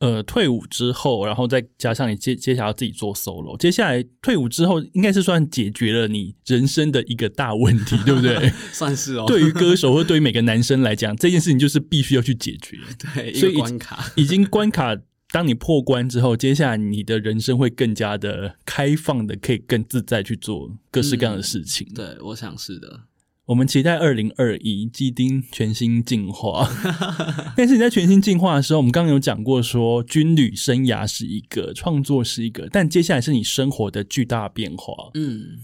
[0.03, 8.51] 对，呃，退伍之后，然后再加上你接接下来自己做 solo，接下来退伍之后，应该是算解决了你人生的一个大问题，对不对？
[8.73, 9.25] 算是哦。
[9.27, 12.79] 对于歌手或对于每个男生来讲，这件事情就是必须要去解决。
[13.15, 14.97] 对，所以关卡已经关卡。
[15.31, 21.91] 当你破关之后，接下来你的人生会更加的开放的，可以更自在去做各式各样的事情。
[21.95, 23.05] 对，我想是的。
[23.46, 26.68] 我们期待二零二一基丁全新进化。
[27.57, 35.11] 但是你在全新进化的时候，我们刚刚有讲过，说军旅生涯是一个，创作是一个，但接下来是你生活的巨大变化。
[35.14, 35.59] 嗯，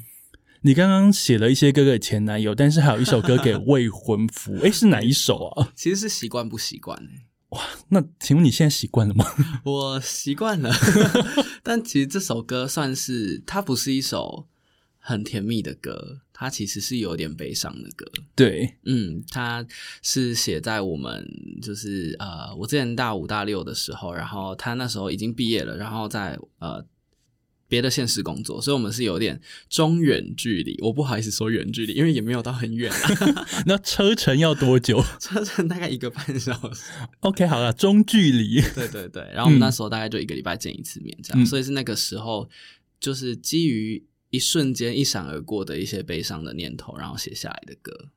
[0.62, 4.56] 你刚刚写了一些歌给前男友，但是还有一首歌给未婚夫。
[4.62, 5.72] 哎，是哪一首啊？
[5.76, 7.00] 其实是习惯不习惯
[7.50, 7.60] 哇，
[7.90, 9.24] 那请问你现在习惯了吗？
[9.64, 10.70] 我习惯了，
[11.62, 14.48] 但其实这首歌算是它不是一首
[15.08, 18.04] 很甜蜜的歌，它其实是有点悲伤的歌。
[18.34, 19.66] 对，嗯，它
[20.02, 21.26] 是写在我们
[21.62, 26.84] 就是呃，我之前大五大六的时候，然后他那时候已经毕业了，然后在呃。
[27.70, 30.74] 别的现实工作，所以我们是有点中远距离。
[30.80, 32.90] 我不好意思说远距离，因为也没有到很远。
[33.68, 35.04] 那车程要多久？
[35.20, 36.84] 车程大概一个半小时。
[37.20, 38.58] OK，好了，中距离。
[38.74, 41.44] 对对对，然后我们那时候大概就一个礼拜见一次面，这样。
[41.44, 42.48] 所以是那个时候，
[42.98, 48.08] 就是基于一瞬间一闪而过的一些悲伤的念头，然后写下来的歌。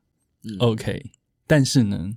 [0.59, 1.05] OK，
[1.45, 2.13] 但是呢，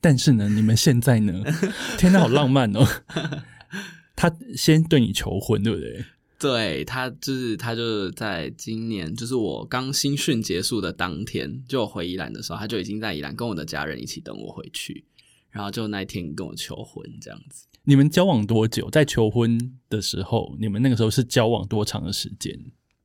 [0.00, 1.44] 但是呢，你们现在呢？
[1.98, 2.86] 天哪，好浪漫哦！
[4.14, 6.04] 他先对你求婚，对不对？
[6.40, 15.04] 对他就是他就是在今年，就是我刚新训结束的当天，就回宜兰的时候，他就已经在宜兰跟我的家人一起等我回去，
[15.50, 17.66] 然后就那一天跟我求婚这样子。
[17.82, 18.88] 你们交往多久？
[18.88, 22.56] 在求婚的时候，你们那个时候是交往多长的时间？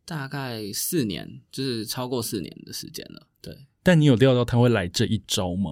[0.05, 3.27] 大概四年，就是超过四年的时间了。
[3.41, 5.71] 对，但你有料到他会来这一招吗？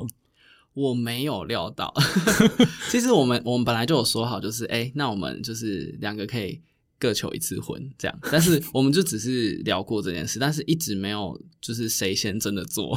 [0.74, 1.94] 我没有料到。
[2.90, 6.62] 其实我们我们本来就有说好，就是哎，那我们就是两个可以。
[7.02, 12.96] 各求一次婚，这样，但是我们就只是聊过这件事，但是一直没有就是谁先真的做，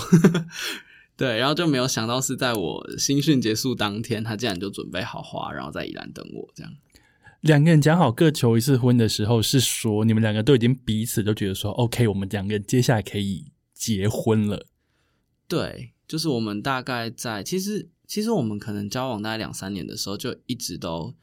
[1.17, 6.71] 对，然后就没有想到是在我新训结束当天，他竟然就准备好花，然后在宜兰等我，这样。
[7.45, 14.67] 两个人讲好各求一次婚的时候，是说你们两个都已经彼此都觉得说，OK，我们两个人接下来可以结婚了。
[15.47, 21.15] 对，就是我们大概在其实其实我们可能交往大概两三年的时候，就一直都。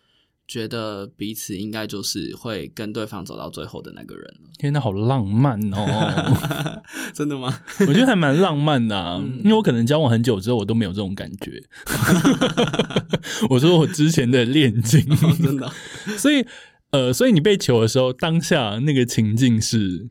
[0.52, 4.50] 觉得彼此应该就是会跟对方走到最后的那个人了。
[4.60, 6.44] 天那，好浪漫哦！
[7.16, 7.58] 真的吗？
[7.88, 11.64] 我觉得还蛮浪漫的，因为我可能交往很久之后，我都没有这种感觉。
[13.50, 15.02] 我说我之前的恋情，
[15.42, 15.72] 真的。
[16.18, 16.46] 所以，
[16.92, 20.10] 呃，所以你被求的时候，当下那个情境是，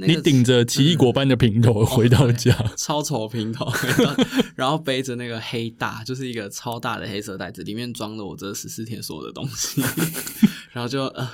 [0.00, 3.66] 你顶着奇异果般 的平头回到家，超丑平头，
[4.54, 9.82] 然后背着那个黑大，就是一个超大的黑色袋子，里面装了我这十四天所有的东西，
[10.70, 11.28] 然后就呃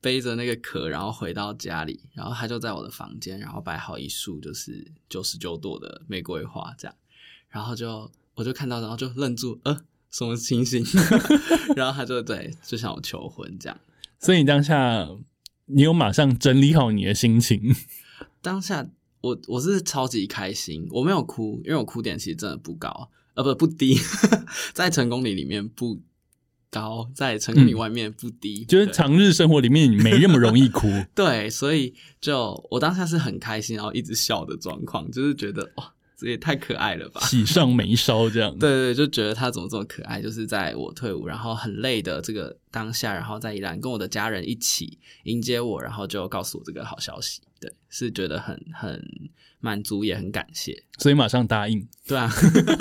[0.00, 6.94] 背着那个壳，然后回到家里，然后他就在我的房间，然后摆好一束就是九十九朵的玫瑰花，这样，
[7.50, 9.78] 然后就我就看到，然后就愣住，呃，
[10.10, 10.82] 什么情形？
[11.76, 13.78] 然后他就对，就向我求婚这样，
[14.18, 15.06] 所以你当下。
[15.68, 17.74] 你有马上整理好你的心情？
[18.42, 18.88] 当下
[19.20, 23.96] 我我是超级开心，我没有哭，因为我哭点其实真的不高，呃不不低，
[24.74, 26.00] 在成功里里面不
[26.70, 30.88] 高，在成功里外面不低，就是常日生活里面你没那么容易哭。
[31.14, 35.92] 对，所以就我当下是很开心，然后一直笑的状况，就是觉得哇。
[36.18, 37.20] 这也太可爱了吧！
[37.20, 40.20] 喜上眉梢这样， 对对，就觉得他怎么这么可爱。
[40.20, 47.40] 就是在我退伍，然后很累的这个当下，然后在宜兰跟我的家人一起迎接我，然后就告诉我这个好消息。
[47.60, 49.00] 对，是觉得很很
[49.60, 51.86] 满足，也很感谢，所以马上答应。
[52.04, 52.28] 对啊，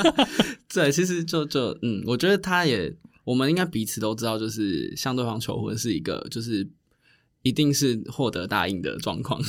[0.73, 2.91] 对，其实就就嗯，我觉得他也，
[3.23, 6.67] 我们应该彼此都知道，就是向对方求婚是一个，就是
[7.47, 9.41] 一定是获得答应的状况，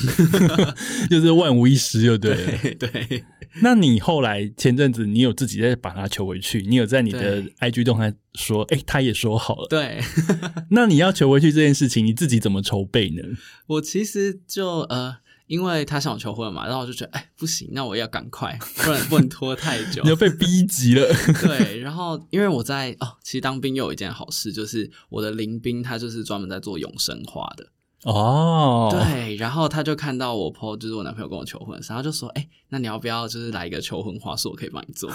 [1.09, 3.23] 就是万无一失，就对对。
[3.61, 6.61] 那你后来前阵子，你有自己再把他求回去？
[6.67, 9.67] 你有在你的 IG 动态说，哎，他也说好了。
[9.67, 9.99] 对，
[10.71, 13.23] 那你要求回去这件事情，你自己怎么筹备呢？
[13.67, 20.01] 我其实就呃，因为他向我求婚嘛，然后我就觉得，哎，不行，那我要赶快，不然不能拖太久。
[20.05, 21.07] 你要被逼急了。
[21.41, 27.67] 对，然后因为我在哦，其实当兵又有一件好事，就是我的邻兵他就是专门在做永生花的。
[28.03, 35.11] 哦，对，然后他就看到我 po，就是我男朋友跟我求婚，然后就说：“哎，那你要不要就是来一个求婚花束，我可以帮你做。”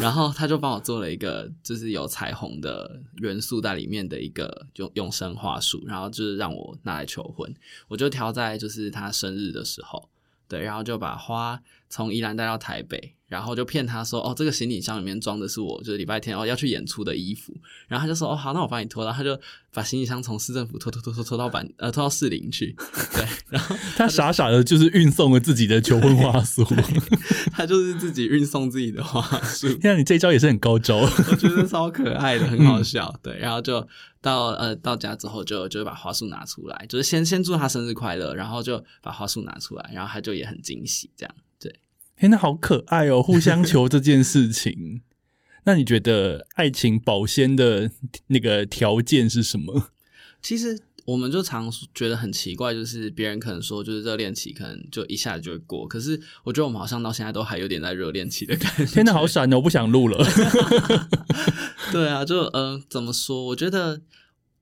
[0.00, 7.52] 然后他就帮我做了一个，就是有彩虹的元素在里面的一个永永生花束，然后就是让我拿来求婚。
[7.88, 10.08] 我就挑在就是他生日的时候，
[10.46, 13.14] 对，然后就把花从宜兰带到台北。
[13.28, 17.54] 然后就骗他说：“哦，这个行李箱里面装的是我，就是礼拜天哦要去演出的衣服。”
[17.86, 19.38] 然后他就说：“哦，好，那我帮你拖。”然后他就
[19.70, 22.74] 把行李箱从市政府拖拖拖拖拖到板呃拖到士林去。
[23.12, 26.64] 对，然后 他傻傻的就是运送了自己的求婚花束，
[27.52, 29.68] 他就是自己运送自己的花束。
[29.84, 33.14] 那你这招也是很高招，我觉得超可爱的，很好笑。
[33.22, 33.86] 对，然后就
[34.22, 41.34] 到呃到家之后就就把花束拿出来，就是先先祝他生日快乐，然后就把花束拿出来，然后他就也很惊喜这样。
[42.18, 43.22] 哎，那好可爱哦！
[43.22, 45.02] 互相求这件事情，
[45.64, 47.90] 那你觉得爱情保鲜的
[48.28, 49.90] 那个条件是什么？
[50.42, 58.84] 其实我们就常觉得很奇怪，就是别人可能说，就是热恋期可能就一下子就会过，可是我觉得我们好像到现在都还有点在热恋期的感觉。
[58.84, 59.56] 天哪，好闪哦！
[59.56, 60.18] 我不想录了。
[61.92, 63.44] 对啊，就嗯，怎么说？
[63.46, 64.02] 我觉得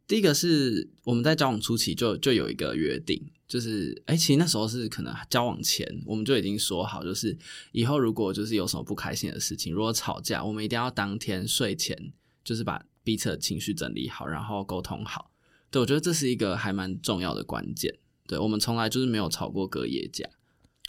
[0.06, 3.30] 第一个是我们在交往初期就就有一个约定。
[3.48, 7.38] 就是，哎，其实那时候是可能交往前，我们就已经说好，就是
[7.70, 15.30] 以后如果就是有什么不开心的事情，如果吵架，我们一定要当天睡前就是把彼此的情绪整理好，然后沟通好。
[15.70, 17.94] 对我觉得这是一个还蛮重要的关键。
[18.26, 20.28] 对我们从来就是没有吵过隔夜架。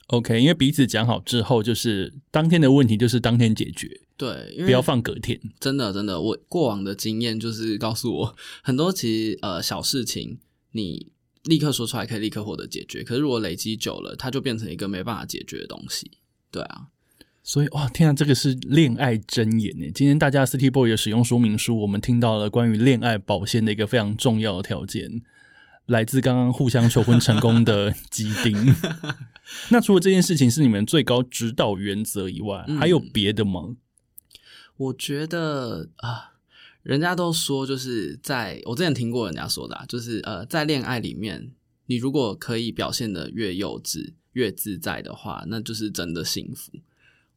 [0.07, 4.01] OK，因为彼此讲好之后，就是当天的问题就是当天解决。
[4.17, 5.39] 对，不要放隔天。
[5.59, 10.39] 真的，真的，我过往的经验就是告诉我，很多其实呃小事情
[10.71, 11.11] 你。
[11.47, 16.11] 立刻说出来可以立刻获得解决，可是如果累积久了，它就变成一个没办法解决的东西。
[16.51, 16.87] 对啊，
[17.41, 19.91] 所以哇，天啊，这个是恋爱箴言呢。
[19.93, 25.21] 今天大家 City Boy 的使用说明书，我们听到了关于恋爱保鲜的一个非常重要的条件，
[25.85, 28.75] 来自刚刚互相求婚成功的基丁。
[29.71, 33.77] 那除了这件事情是你们最高指导原则以外，还有别的吗？
[34.77, 36.36] 我觉得啊。
[36.87, 41.51] 人家都说，就是在我之前听过人家说的，就是呃，在恋爱里面，
[41.87, 46.71] 你如果可以表现的越幼稚、越自在的话，那就是真的幸福。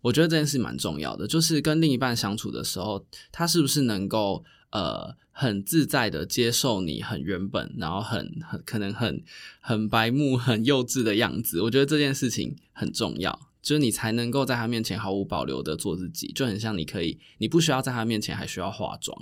[0.02, 9.20] 我觉得这件事蛮重要的，就是跟另一半相处的时候，他是不是能够呃很自在的接受你很原本，然后很很可能很
[9.60, 11.60] 很白目、很幼稚的样子。
[11.60, 19.20] 我觉得这件事情很重要，就是你才能够在他面前毫无保留的做自己，就很像你可以，你不需要在他面前还需要化妆。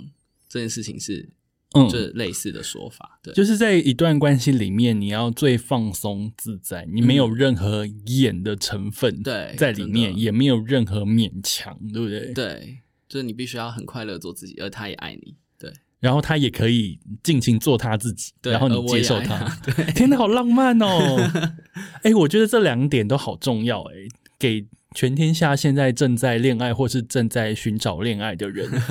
[0.49, 1.29] 这件事情是，
[1.75, 12.33] 嗯，就是类似的说法，对，就是在一段关系里面，你要最放松自在，你没有任何演的成分，对，在里面也没有任何勉强，对不对？
[12.33, 21.55] 对，就是你必须要很快乐做自己，而他也爱你，对，然后他也可以尽情做他自己，然后你接受他，对， 天哪，好浪漫哦！
[22.01, 23.93] 哎，我觉得这两点都好重要，哎，
[24.39, 28.67] 给全天下现在正在恋爱或是正在寻找恋爱的人。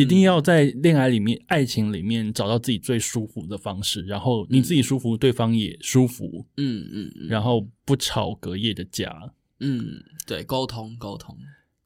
[0.00, 6.46] 一定要在恋爱里面、爱情里面找到自己最舒服的方式，然后你自己舒服，对方也舒服。
[6.56, 9.32] 嗯嗯嗯，然后不吵隔夜的架。
[9.60, 11.36] 嗯，对，沟通沟通。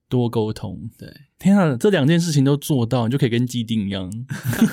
[0.06, 4.08] 多沟通，对，天啊，这两件事情都做到，你就可以跟基丁一样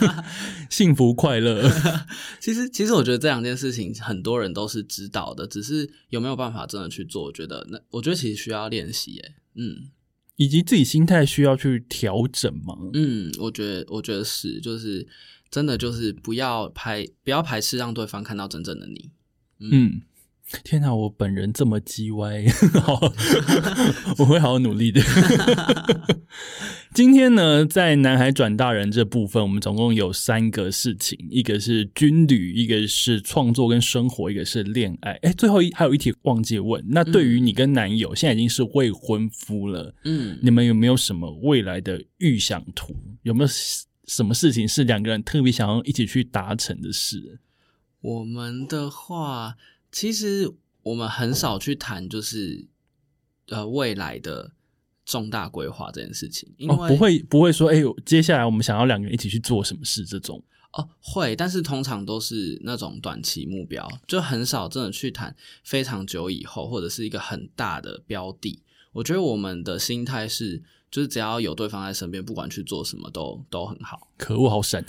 [0.70, 1.68] 幸福快乐。
[2.40, 7.24] 其实，其实我觉得这两件事情很多人都是知道的，只是有没有办法真的去做？
[7.24, 9.90] 我觉得，那我觉得其实需要练习，哎，嗯，
[10.42, 12.76] 以及自己心态需要去调整吗。
[12.94, 15.08] 嗯，我觉得，我觉得是，就是
[15.52, 19.12] 真的，就是不要排，不要排斥让对方看到真正的你。
[19.60, 20.02] 嗯。
[20.64, 20.94] 天哪！
[20.94, 22.46] 我本人这么叽歪，
[22.82, 23.00] 好，
[24.20, 25.02] 我会好好努力的。
[26.94, 35.14] 今天呢，在男孩转大人这部分，我们总共有三个事情：一个是军旅，一个是创作跟生活，一个是恋爱。
[35.22, 36.84] 哎，最后一还有一题忘记问。
[36.90, 42.94] 那对于你跟男友，现在已经是未婚夫了，嗯，你们有没有什么未来的预想图？
[43.24, 43.50] 有没有
[44.06, 47.40] 什么事情是两个人特别想要一起去达成的事？
[48.02, 49.56] 我们的话。
[49.92, 50.52] 其实
[50.84, 52.68] 我们很少去谈，就是
[53.48, 54.54] 呃未来的
[55.06, 68.64] 重大规划这件事情，因为不会不会说，哎，接下来我们想要两个人一起去做什么事这种哦，会，但是通常都是那种短期目标，就很少真的去谈非常久以后或者是一个很大的标的。
[68.94, 74.10] 我觉得我们的心态是，就是只要有对方在身边，不管去做什么都都很好。
[74.18, 74.84] 可恶，好神！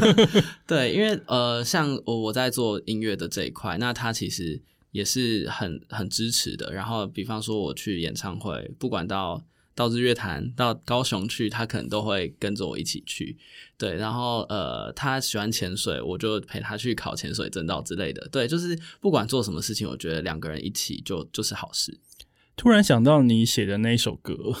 [0.66, 4.60] 对，因为呃，像我我在做音乐的这一块，那他其实
[4.92, 6.72] 也是很很支持的。
[6.72, 13.36] 然后，比方说我去演唱会，不管到到日月潭、到高雄去，他可能都会跟着我一起去。
[13.76, 18.26] 对，然后呃，他喜欢潜水，我就陪他去考潜水证照之类的。
[18.32, 21.98] 对，就是不管做什么事情，我觉得两个人一起就就是好事。
[22.56, 24.54] 突然想到你写的那一首歌，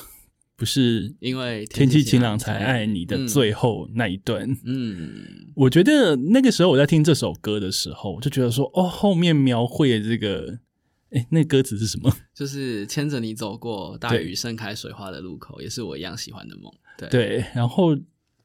[0.56, 4.48] 不是因为天气晴朗才爱你的最后那一段。
[4.64, 10.58] 嗯，我觉得那个时候我在听这首歌的时候，我就觉得说，哦，后面描绘的这个，
[11.10, 12.14] 哎，那歌词是什么？
[12.34, 16.72] 就是牵着你走过大雨盛开水花的路口，也是我一样喜欢的梦。
[16.96, 17.98] 对对，然后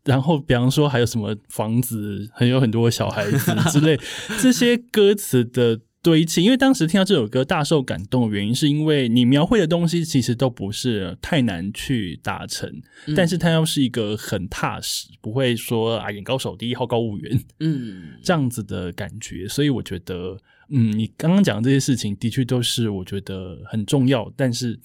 [0.03, 3.99] 然后，比方说还有什么房子，很有很多小孩子之类
[4.41, 5.81] 这些歌词的。
[6.01, 12.71] 堆砌，因为当时听到这首歌大受感动的原因，是因为你描绘的东西其实都不是太难去达成，
[13.15, 19.45] 但是它又是一个很踏实，不会说啊眼高手低好高骛远，嗯， 这样子的感觉。
[19.47, 20.37] 所以我觉得，
[20.69, 24.79] 嗯，你刚刚讲的这些事情的确都是我觉得很重要，但是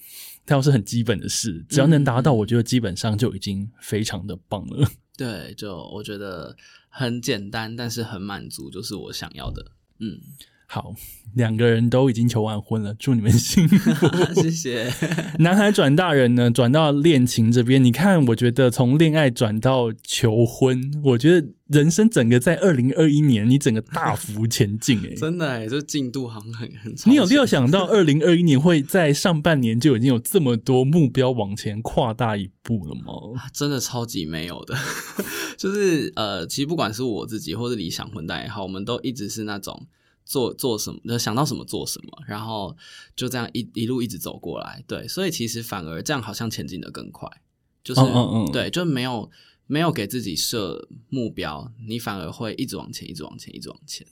[0.44, 4.88] 它又是很基本的事，只要能达到，我觉得基本上就已经非常的棒了。
[5.16, 6.56] 对，就我觉得
[6.88, 9.64] 很简单，但是很满足，就是我想要的，
[10.00, 10.18] 嗯。
[10.66, 10.94] 好，
[11.34, 14.08] 两个人都已经求完婚了，祝你们幸福。
[14.40, 14.92] 谢谢。
[15.38, 26.92] 男孩转大人呢，转到恋情这边，你看，我觉得从恋爱转到求婚，我觉得人生整个在二零二一年，你整个大幅前进，哎， 真的，哎，这进度好像很很。
[27.06, 33.42] 你有没有想到二零二一年会在上半年就已经有这么多目标往前跨大一步了吗？
[33.52, 34.74] 真的超级没有的，
[35.56, 39.86] 就是呃，其实不管是我自己或者理想混蛋也好，我们都一直是那种。
[40.24, 42.76] 做做什么，想到什么做什么，然后
[43.14, 47.28] 就这样一一路一直走过来，对，所以其实反而这样好像前进的更快，
[47.82, 48.00] 就是
[48.52, 49.30] 对，就没有
[49.66, 54.06] 没有给自己设目标，你反而会一直往前，一直往前，一直往前，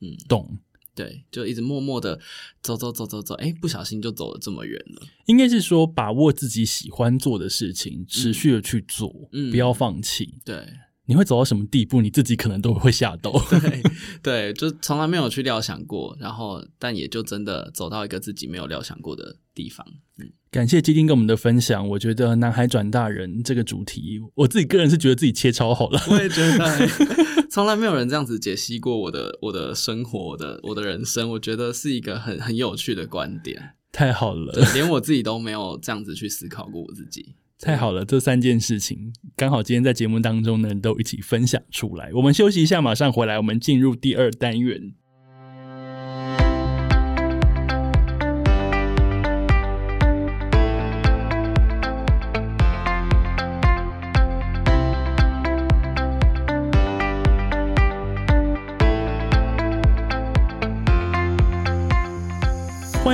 [0.00, 0.58] 嗯，懂，
[0.94, 2.20] 对，就一直默默的
[2.62, 5.06] 走走走走走，哎，不小心就走了这么远了。
[5.26, 10.66] 应该是说把握自己喜欢做的事情，持续的去做，嗯，不要放弃，对。
[11.06, 12.00] 你会走到什么地步？
[12.02, 13.32] 你自己可能都会吓到。
[13.48, 13.82] 对
[14.22, 19.86] 对，就从来没有去料想过，然后但也就真的走到一个自己没有料想过的地方。
[20.18, 21.88] 嗯，感谢基丁跟我们的分享。
[21.90, 26.00] 我觉得“男孩转大人”这个主题，我自己个人是觉得自己切超好了。
[26.10, 26.88] 我也觉得，
[27.50, 31.30] 从来没有人这样子解析过我的我的生活的我的人生。
[31.30, 33.74] 我觉得是一个很很有趣的观点。
[33.92, 37.34] 太好了，连我自己都没有这样子去思考过我自己。
[37.58, 42.10] 太好了，这三件事情刚好今天在节目当中呢，都一起分享出来。
[42.12, 44.94] 我们休息一下，马上回来，我们进入第二单元。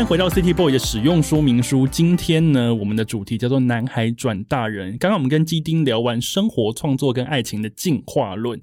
[0.04, 1.86] 回到 City Boy 的使用说明书。
[1.86, 4.98] 今天呢，我们的主题叫做“男孩转大人”。
[4.98, 8.60] 刚刚我们跟基丁聊完生活、创作跟爱情的进化论，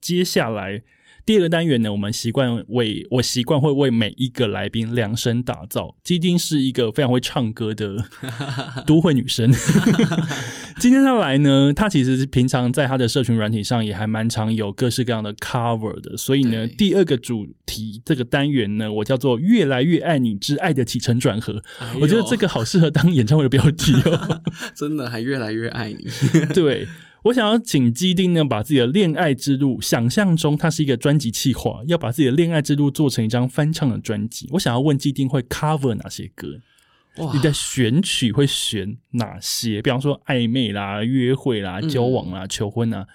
[0.00, 0.82] 接下来
[1.24, 5.96] 第二个单元呢，我们习惯为我习惯会为每一个来宾量身打造。
[6.02, 7.96] 基丁是一个非常会唱歌的
[8.86, 9.52] 都会女生。
[10.80, 16.16] 今天她来呢，她其实是平常在她的社群软体上也还蛮常有各式各样的 cover 的。
[16.16, 21.62] 所以呢，第二个主题这个单元呢，我叫做“越来越爱你之爱的起承转合”。
[22.00, 24.42] 我觉得这个好适合当演唱会的标题哦。
[24.74, 26.04] 真的还越来越爱你。
[26.52, 26.88] 对。
[27.24, 34.48] 我想要请基丁呢，把自己的恋爱之路想象中，它是一个专辑企划，要把自己的恋爱之路做成一张翻唱的专辑。
[34.52, 36.60] 我想要问基丁会 cover 哪些歌？
[37.34, 39.82] 你的选曲会选哪些？
[39.82, 43.06] 比方说暧昧啦、约会啦、交往啦、求婚啊，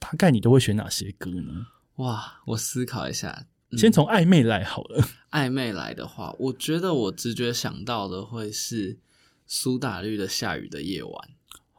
[0.00, 1.66] 大概你都会选哪些歌呢？
[1.96, 5.06] 哇，我思考一下，先从暧昧来好了。
[5.30, 8.98] 暧昧来的话，我觉得我直觉想到的会是
[9.46, 11.12] 苏打绿的《下雨的夜晚》。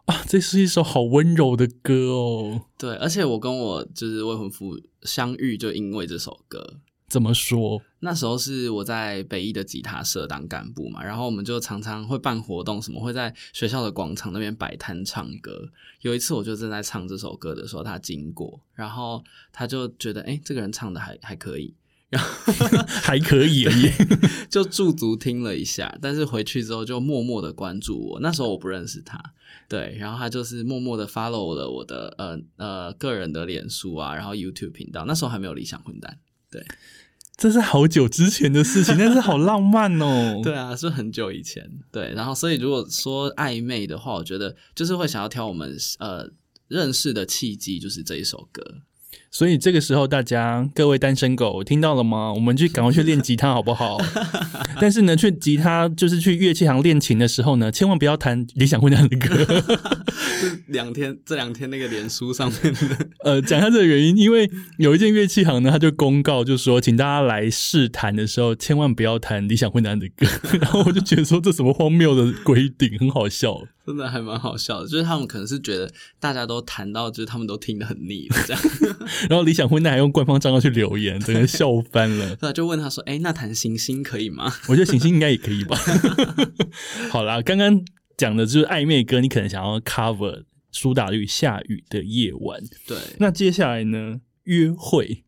[0.07, 2.61] 啊，这是一首好温柔的歌哦。
[2.77, 6.79] 对，而且我跟我就是未婚夫相遇，就因为这首歌。
[7.09, 7.81] 怎么说？
[7.99, 15.69] 那时候是我在北艺的吉他社当干部嘛，然后我们就常常会办活动，什么会在学校的广场那边摆摊唱歌。
[16.01, 21.73] 有一次，我就正在唱这首歌的时候，他经过，然后他就觉得，哎，这个人唱的还还可以。
[22.09, 22.53] 然后
[22.87, 23.91] 还可以而已，
[24.49, 28.19] 就驻足听了一下，但是回去之后就默默的关注我。
[28.21, 29.21] 那时候我不认识他，
[29.67, 35.03] 对，然后他就是默默的 follow 了我的呃呃个人的脸书啊，然后 YouTube 频道。
[35.05, 36.17] 那时候还没有理想混蛋，
[36.49, 36.65] 对，
[37.35, 40.39] 这是好久之前的事情， 但是好浪漫哦。
[40.41, 42.13] 对啊，是很久以前，对。
[42.13, 46.29] 然后所以如果说暧昧的话，我觉得就是会想要挑我们呃
[46.69, 48.63] 认识的契机，就是这一首歌。
[49.37, 52.33] 所以这个时候，大家各位单身狗听到了吗？
[52.33, 53.95] 我们去赶快去练吉他好不好？
[54.81, 59.45] 但是呢，去吉他就是去乐器行练琴的时候呢，千万不要弹理想混蛋的歌。
[60.41, 62.79] 这两天这两天那个脸书上面的，
[63.25, 70.25] 呃，讲一下这个原因，因为有一间乐器行呢，他就公告就说，请大家来试弹的时候，千万不要弹理想混蛋的歌。
[70.59, 73.61] 然后我就觉得说，这什么荒谬的规定，很好笑。
[73.87, 78.61] 真的还蛮好笑的，就是他们可能是觉得大家都谈到，就是他们都听得很腻了这样。
[79.29, 82.35] 然后理想婚蛋还用官方账号去留言，整个笑翻了。
[82.35, 85.79] 对，就问他说：“哎，那谈行星可以吗？”我觉得行星应该也可以吧。
[87.09, 87.81] 好啦，刚刚
[88.17, 92.59] 讲的就是暧昧歌，你可能想要 cover 苏打绿《下雨的夜晚》。
[92.85, 94.19] 对，那接下来呢？
[94.43, 95.23] 约会，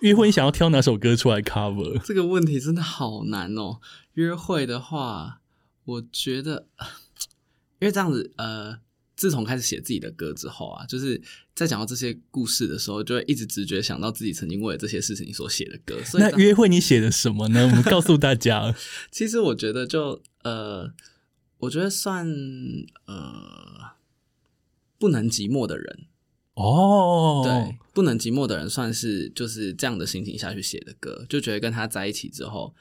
[0.00, 2.00] 约会，你想要挑哪首歌出来 cover？
[2.02, 3.80] 这个问题真的好难哦。
[4.14, 5.40] 约会的话，
[5.84, 6.68] 我觉得。
[7.82, 8.78] 因为这样子，呃，
[9.16, 11.20] 自从开始写自己的歌之后啊，就是
[11.52, 15.98] 在讲到这些故事的时候，就会一直直觉想到自己曾经为了这些事情所写的歌。
[16.14, 17.64] 那约会你写的什么呢？
[17.64, 18.72] 我们告诉大家。
[19.10, 20.92] 其实我觉得，就呃，
[21.58, 22.24] 我觉得算
[23.06, 23.96] 呃，
[24.96, 26.06] 不能寂寞的人。
[26.54, 32.72] 哦，对，不能寂寞的人算是就是这样的心情下去写的歌，就觉得跟他在一起之后，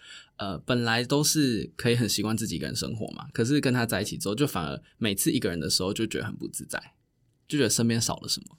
[0.41, 6.81] 呃，本来都是可以很习惯自己一个人生活嘛，可是跟他在一起之后，就反而每次一个人的时候就觉得很不自在，
[7.47, 8.57] 就觉得身边少了什么。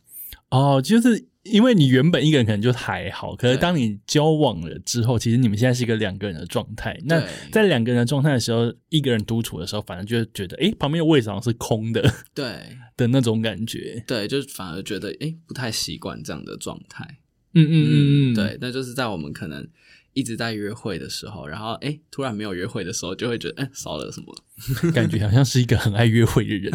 [0.51, 6.97] 哦，就是因为你原本一个人可能就还好，可是当你交往了之后，其实你们现在是一个两个人的状态。
[7.05, 7.21] 那
[7.51, 12.01] 在两个人的状态的时候，一个人独处的时候，反而就觉得，哎，旁边的位置好像是空的，
[12.33, 14.05] 对 的那种感觉。
[14.07, 17.19] 对，就反而觉得，哎，不太习惯这样的状态。
[17.55, 19.69] 嗯嗯嗯嗯，对，那就是在我们可能。
[20.15, 24.35] 一直在约会的时候，然后哎，突然没有约会的时候，就会觉得哎，少了什么，
[24.93, 26.73] 感觉好像是一个很爱约会的人。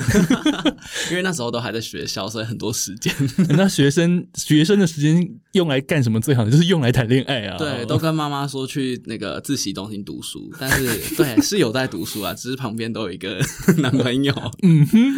[1.11, 3.13] 因为那时候都还在学校，所以很多时间。
[3.57, 6.49] 那学生学生的时间用来干什么最好？
[6.49, 7.57] 就是用来谈恋爱啊。
[7.57, 13.39] 对，都跟妈妈说去那个自习中心读书，但是对是有在读书啊，只是旁边都有一个
[13.77, 14.33] 男朋友。
[14.63, 15.15] 嗯哼。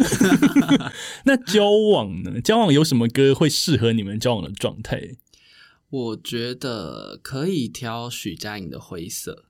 [1.24, 2.40] 那交往呢？
[2.42, 5.00] 交往有什么歌会适合你们交往的状态？
[5.90, 9.46] 我觉得可以挑许佳颖的《灰色》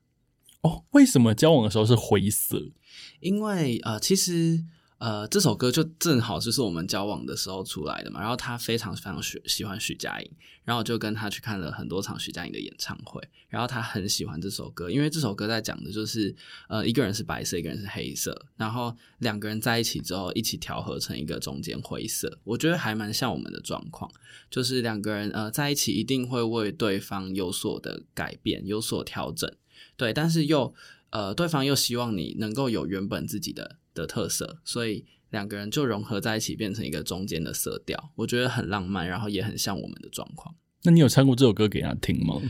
[0.69, 0.85] 哦。
[0.91, 2.73] 为什么交往的时候是灰色？
[3.21, 4.65] 因为呃，其实。
[5.01, 8.21] 呃，这首歌就正好就是我们交往的时候出来的嘛。
[8.21, 10.31] 然后他非常非常喜喜欢许佳莹，
[10.63, 13.19] 然后就跟他去看了很多场许佳莹的演唱会。
[13.49, 16.37] 然后他很喜欢这首歌，因为这首歌在讲的就是
[16.69, 22.39] 呃，一个人是白色，一个人是黑色，然后两个人在一起之后一起调和成一个中间灰色。
[22.45, 24.13] 我觉得还蛮像我们的状况，
[24.51, 29.51] 就是两个人呃在一起一定会为对方有所的改变，有所调整，
[29.97, 30.75] 对，但是又
[31.09, 33.79] 呃对方又希望你能够有原本自己的。
[33.95, 40.55] 的特色，所以两个人就融合在一起，变成一个中间的色调，我觉得很浪漫，然后也很像我们的状况。
[40.83, 42.41] 那你有唱过这首歌给他听吗？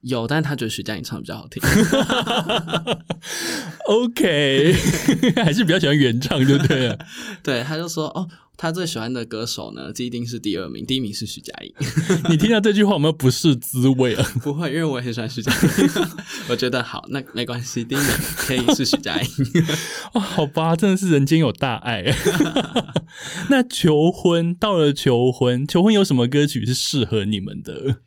[0.00, 1.62] 有，但是他觉得徐佳莹唱的比较好听。
[3.88, 4.72] OK，
[5.36, 6.98] 还是比较喜欢原唱，就对了。
[7.42, 11.74] 对，他就说：“哦，他最喜欢的歌手呢，一定是第二名，第一名是徐佳莹。
[12.30, 14.24] 你听到这句话有没有不是滋味啊？
[14.42, 16.08] 不会，因为我也很喜欢徐佳莹。
[16.48, 19.28] 我觉得好，那没关系，第一名可以是徐佳莹。
[20.12, 22.04] 哦，好吧，真的是人间有大爱。
[23.50, 27.98] 那求婚到了，求婚，求婚有什么歌曲是适合你们的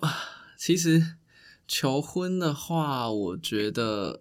[0.00, 0.14] 啊？
[0.58, 1.14] 其实
[1.66, 4.20] 求婚的话，我觉得。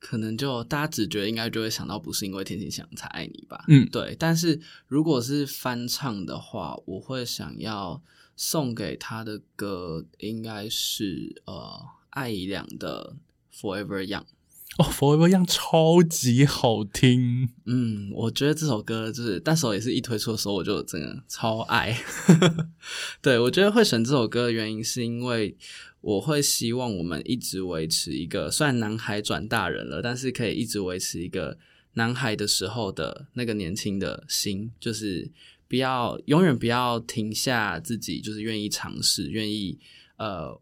[0.00, 4.16] 可能就大家只觉得应该就会想到不是因为天晴想才爱你吧，嗯，对。
[4.18, 8.02] 但是如果是翻唱的话，我会想要
[8.34, 13.14] 送给他的歌应该是呃艾怡良的
[13.54, 14.24] Forever Young。
[14.78, 17.50] 哦，Forever Young 超级好听。
[17.66, 21.94] 嗯，我觉得这首歌就是那时候也是一推出的时候我就真的超爱。
[23.20, 25.54] 对我觉得会选这首歌的原因是因为。
[26.02, 31.58] 我会希望我们一直维持一个，虽然男孩转大人了，但是可以一直维持一个
[31.94, 35.30] 男孩的时候的那个年轻的心，就是
[35.68, 39.78] 不要永远不要停下自己，就是愿意尝试，愿意
[40.16, 40.58] 呃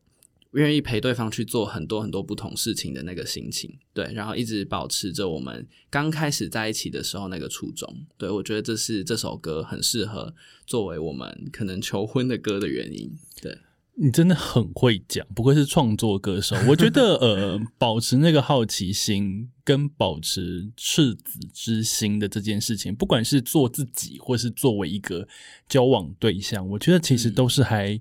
[0.53, 10.34] 愿意陪对方去做很多很多不同事情的那个心情，对，然后一直保持着我们刚开始在一起的时候那个初衷，对我觉得这是这首歌很适合
[10.66, 13.57] 作为我们可能求婚的歌的原因，对。
[14.01, 16.57] 你真的很会讲，不愧是创作歌手。
[16.68, 25.26] 我觉得，呃，保持那个好奇心跟保持赤子之心的这件事情，不管是做自己，或是作为一个
[25.68, 28.01] 交往对象，我觉得其实都是还。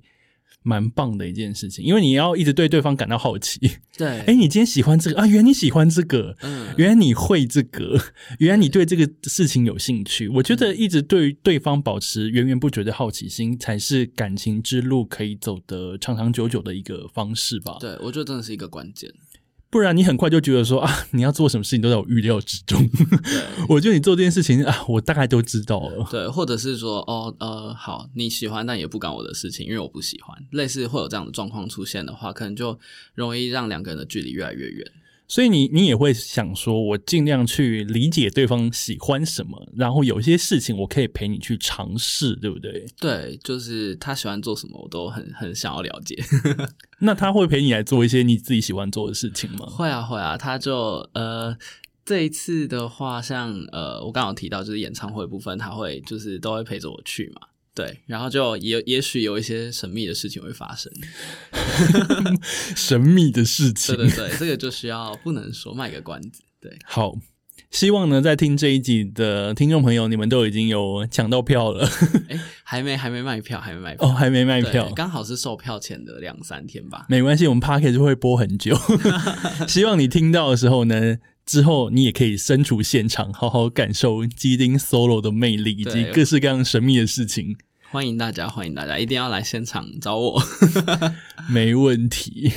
[0.68, 3.58] 蛮棒的一件事情，因为你要一直对对方感到好奇。
[3.98, 5.26] 对， 哎，你今天喜欢这个啊？
[5.26, 7.98] 原来你喜欢这个，嗯，原来你会这个，
[8.40, 10.28] 原来你对这个事情有兴趣。
[10.28, 17.78] 我觉得一直对对方保持源源不绝的好奇心，才是感情之路可以走得长长久久的一个方式吧。
[17.80, 19.10] 对，我觉得真的是一个关键。
[19.70, 22.90] 不然你很快就觉得说啊，你要做什么事情都在我预料之中。
[23.68, 26.08] 我觉得你做这件事情啊，我大概都知道了。
[26.10, 30.38] 对，或者是说哦呃，好你喜欢，但也不管我的事情，因为我不喜欢。
[30.52, 32.80] 类似会有这样的状况出现的话，可能就
[33.14, 34.92] 容易让两个人的距离越来越远。
[35.28, 42.86] 所以你你也会想说，我尽量去理解对方喜欢什么，然后有些事情我可以陪你去尝试，对不对？
[43.00, 46.16] 对，就是他喜欢做什么，我都很很想要了解。
[47.00, 49.66] 那他会陪你来做一些你自己喜欢做的事情吗？
[49.68, 50.38] 会啊，会啊。
[50.38, 51.56] 他就呃，
[52.06, 57.42] 这一次的话，像呃，我刚刚提到就是演唱会部分，他会就是都会陪着我去嘛。
[57.78, 60.92] 对，然后就也也许有一些神秘的事情会发生，
[62.76, 66.42] 神秘的事情，对对对，这个就需要不能说卖个关子。
[66.60, 67.14] 对， 好，
[67.70, 71.88] 希望呢，在听这一集的听众朋友，你们都已经有抢到票了。
[72.30, 77.06] 哎，还没，还没卖票，还没卖票，哦，还没卖票，刚好是售票前的两三天吧。
[77.08, 78.76] 没关系，我们 p a r k 就会播很久。
[79.70, 87.56] 希望你听到的时候呢，之后你也可以身处现场，好好感受基丁 solo 的魅力以及各式各样神秘的事情。
[87.90, 90.42] 欢迎大家，欢迎大家，一定要来现场找我，
[91.50, 92.52] 没问题。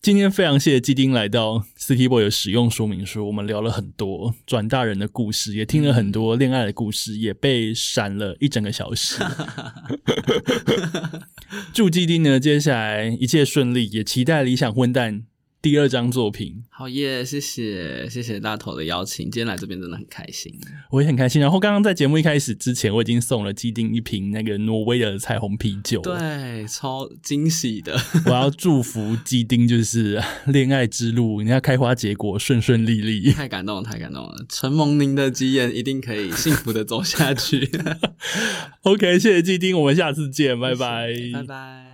[0.00, 9.22] 今天非常谢谢基丁来到 City Boy 的使用说明书，我们聊了很多转大人的故事，也听了很多恋爱的故事，也被闪了一整个小时。
[11.74, 15.24] 祝基丁呢，接下来一切顺利，也期待理想混蛋。
[15.62, 17.22] 第二张作品，好耶！
[17.22, 20.50] 谢谢谢谢大头的邀请，今天来这边真的很开心，
[20.90, 21.38] 我也很开心。
[21.38, 27.94] 然后刚刚在节目一开始之前，我已经送了基丁一瓶那个挪威的彩虹啤酒，对，超惊喜的。
[28.24, 33.30] 我要祝福基丁，就是 恋爱之路，人家开花结果，顺顺利利。
[33.32, 34.34] 太感动了，太感动了！
[34.48, 37.70] 承蒙您的吉言，一定可以幸福的走下去。
[38.84, 41.89] OK，谢谢基丁，我们下次见，拜拜，拜拜。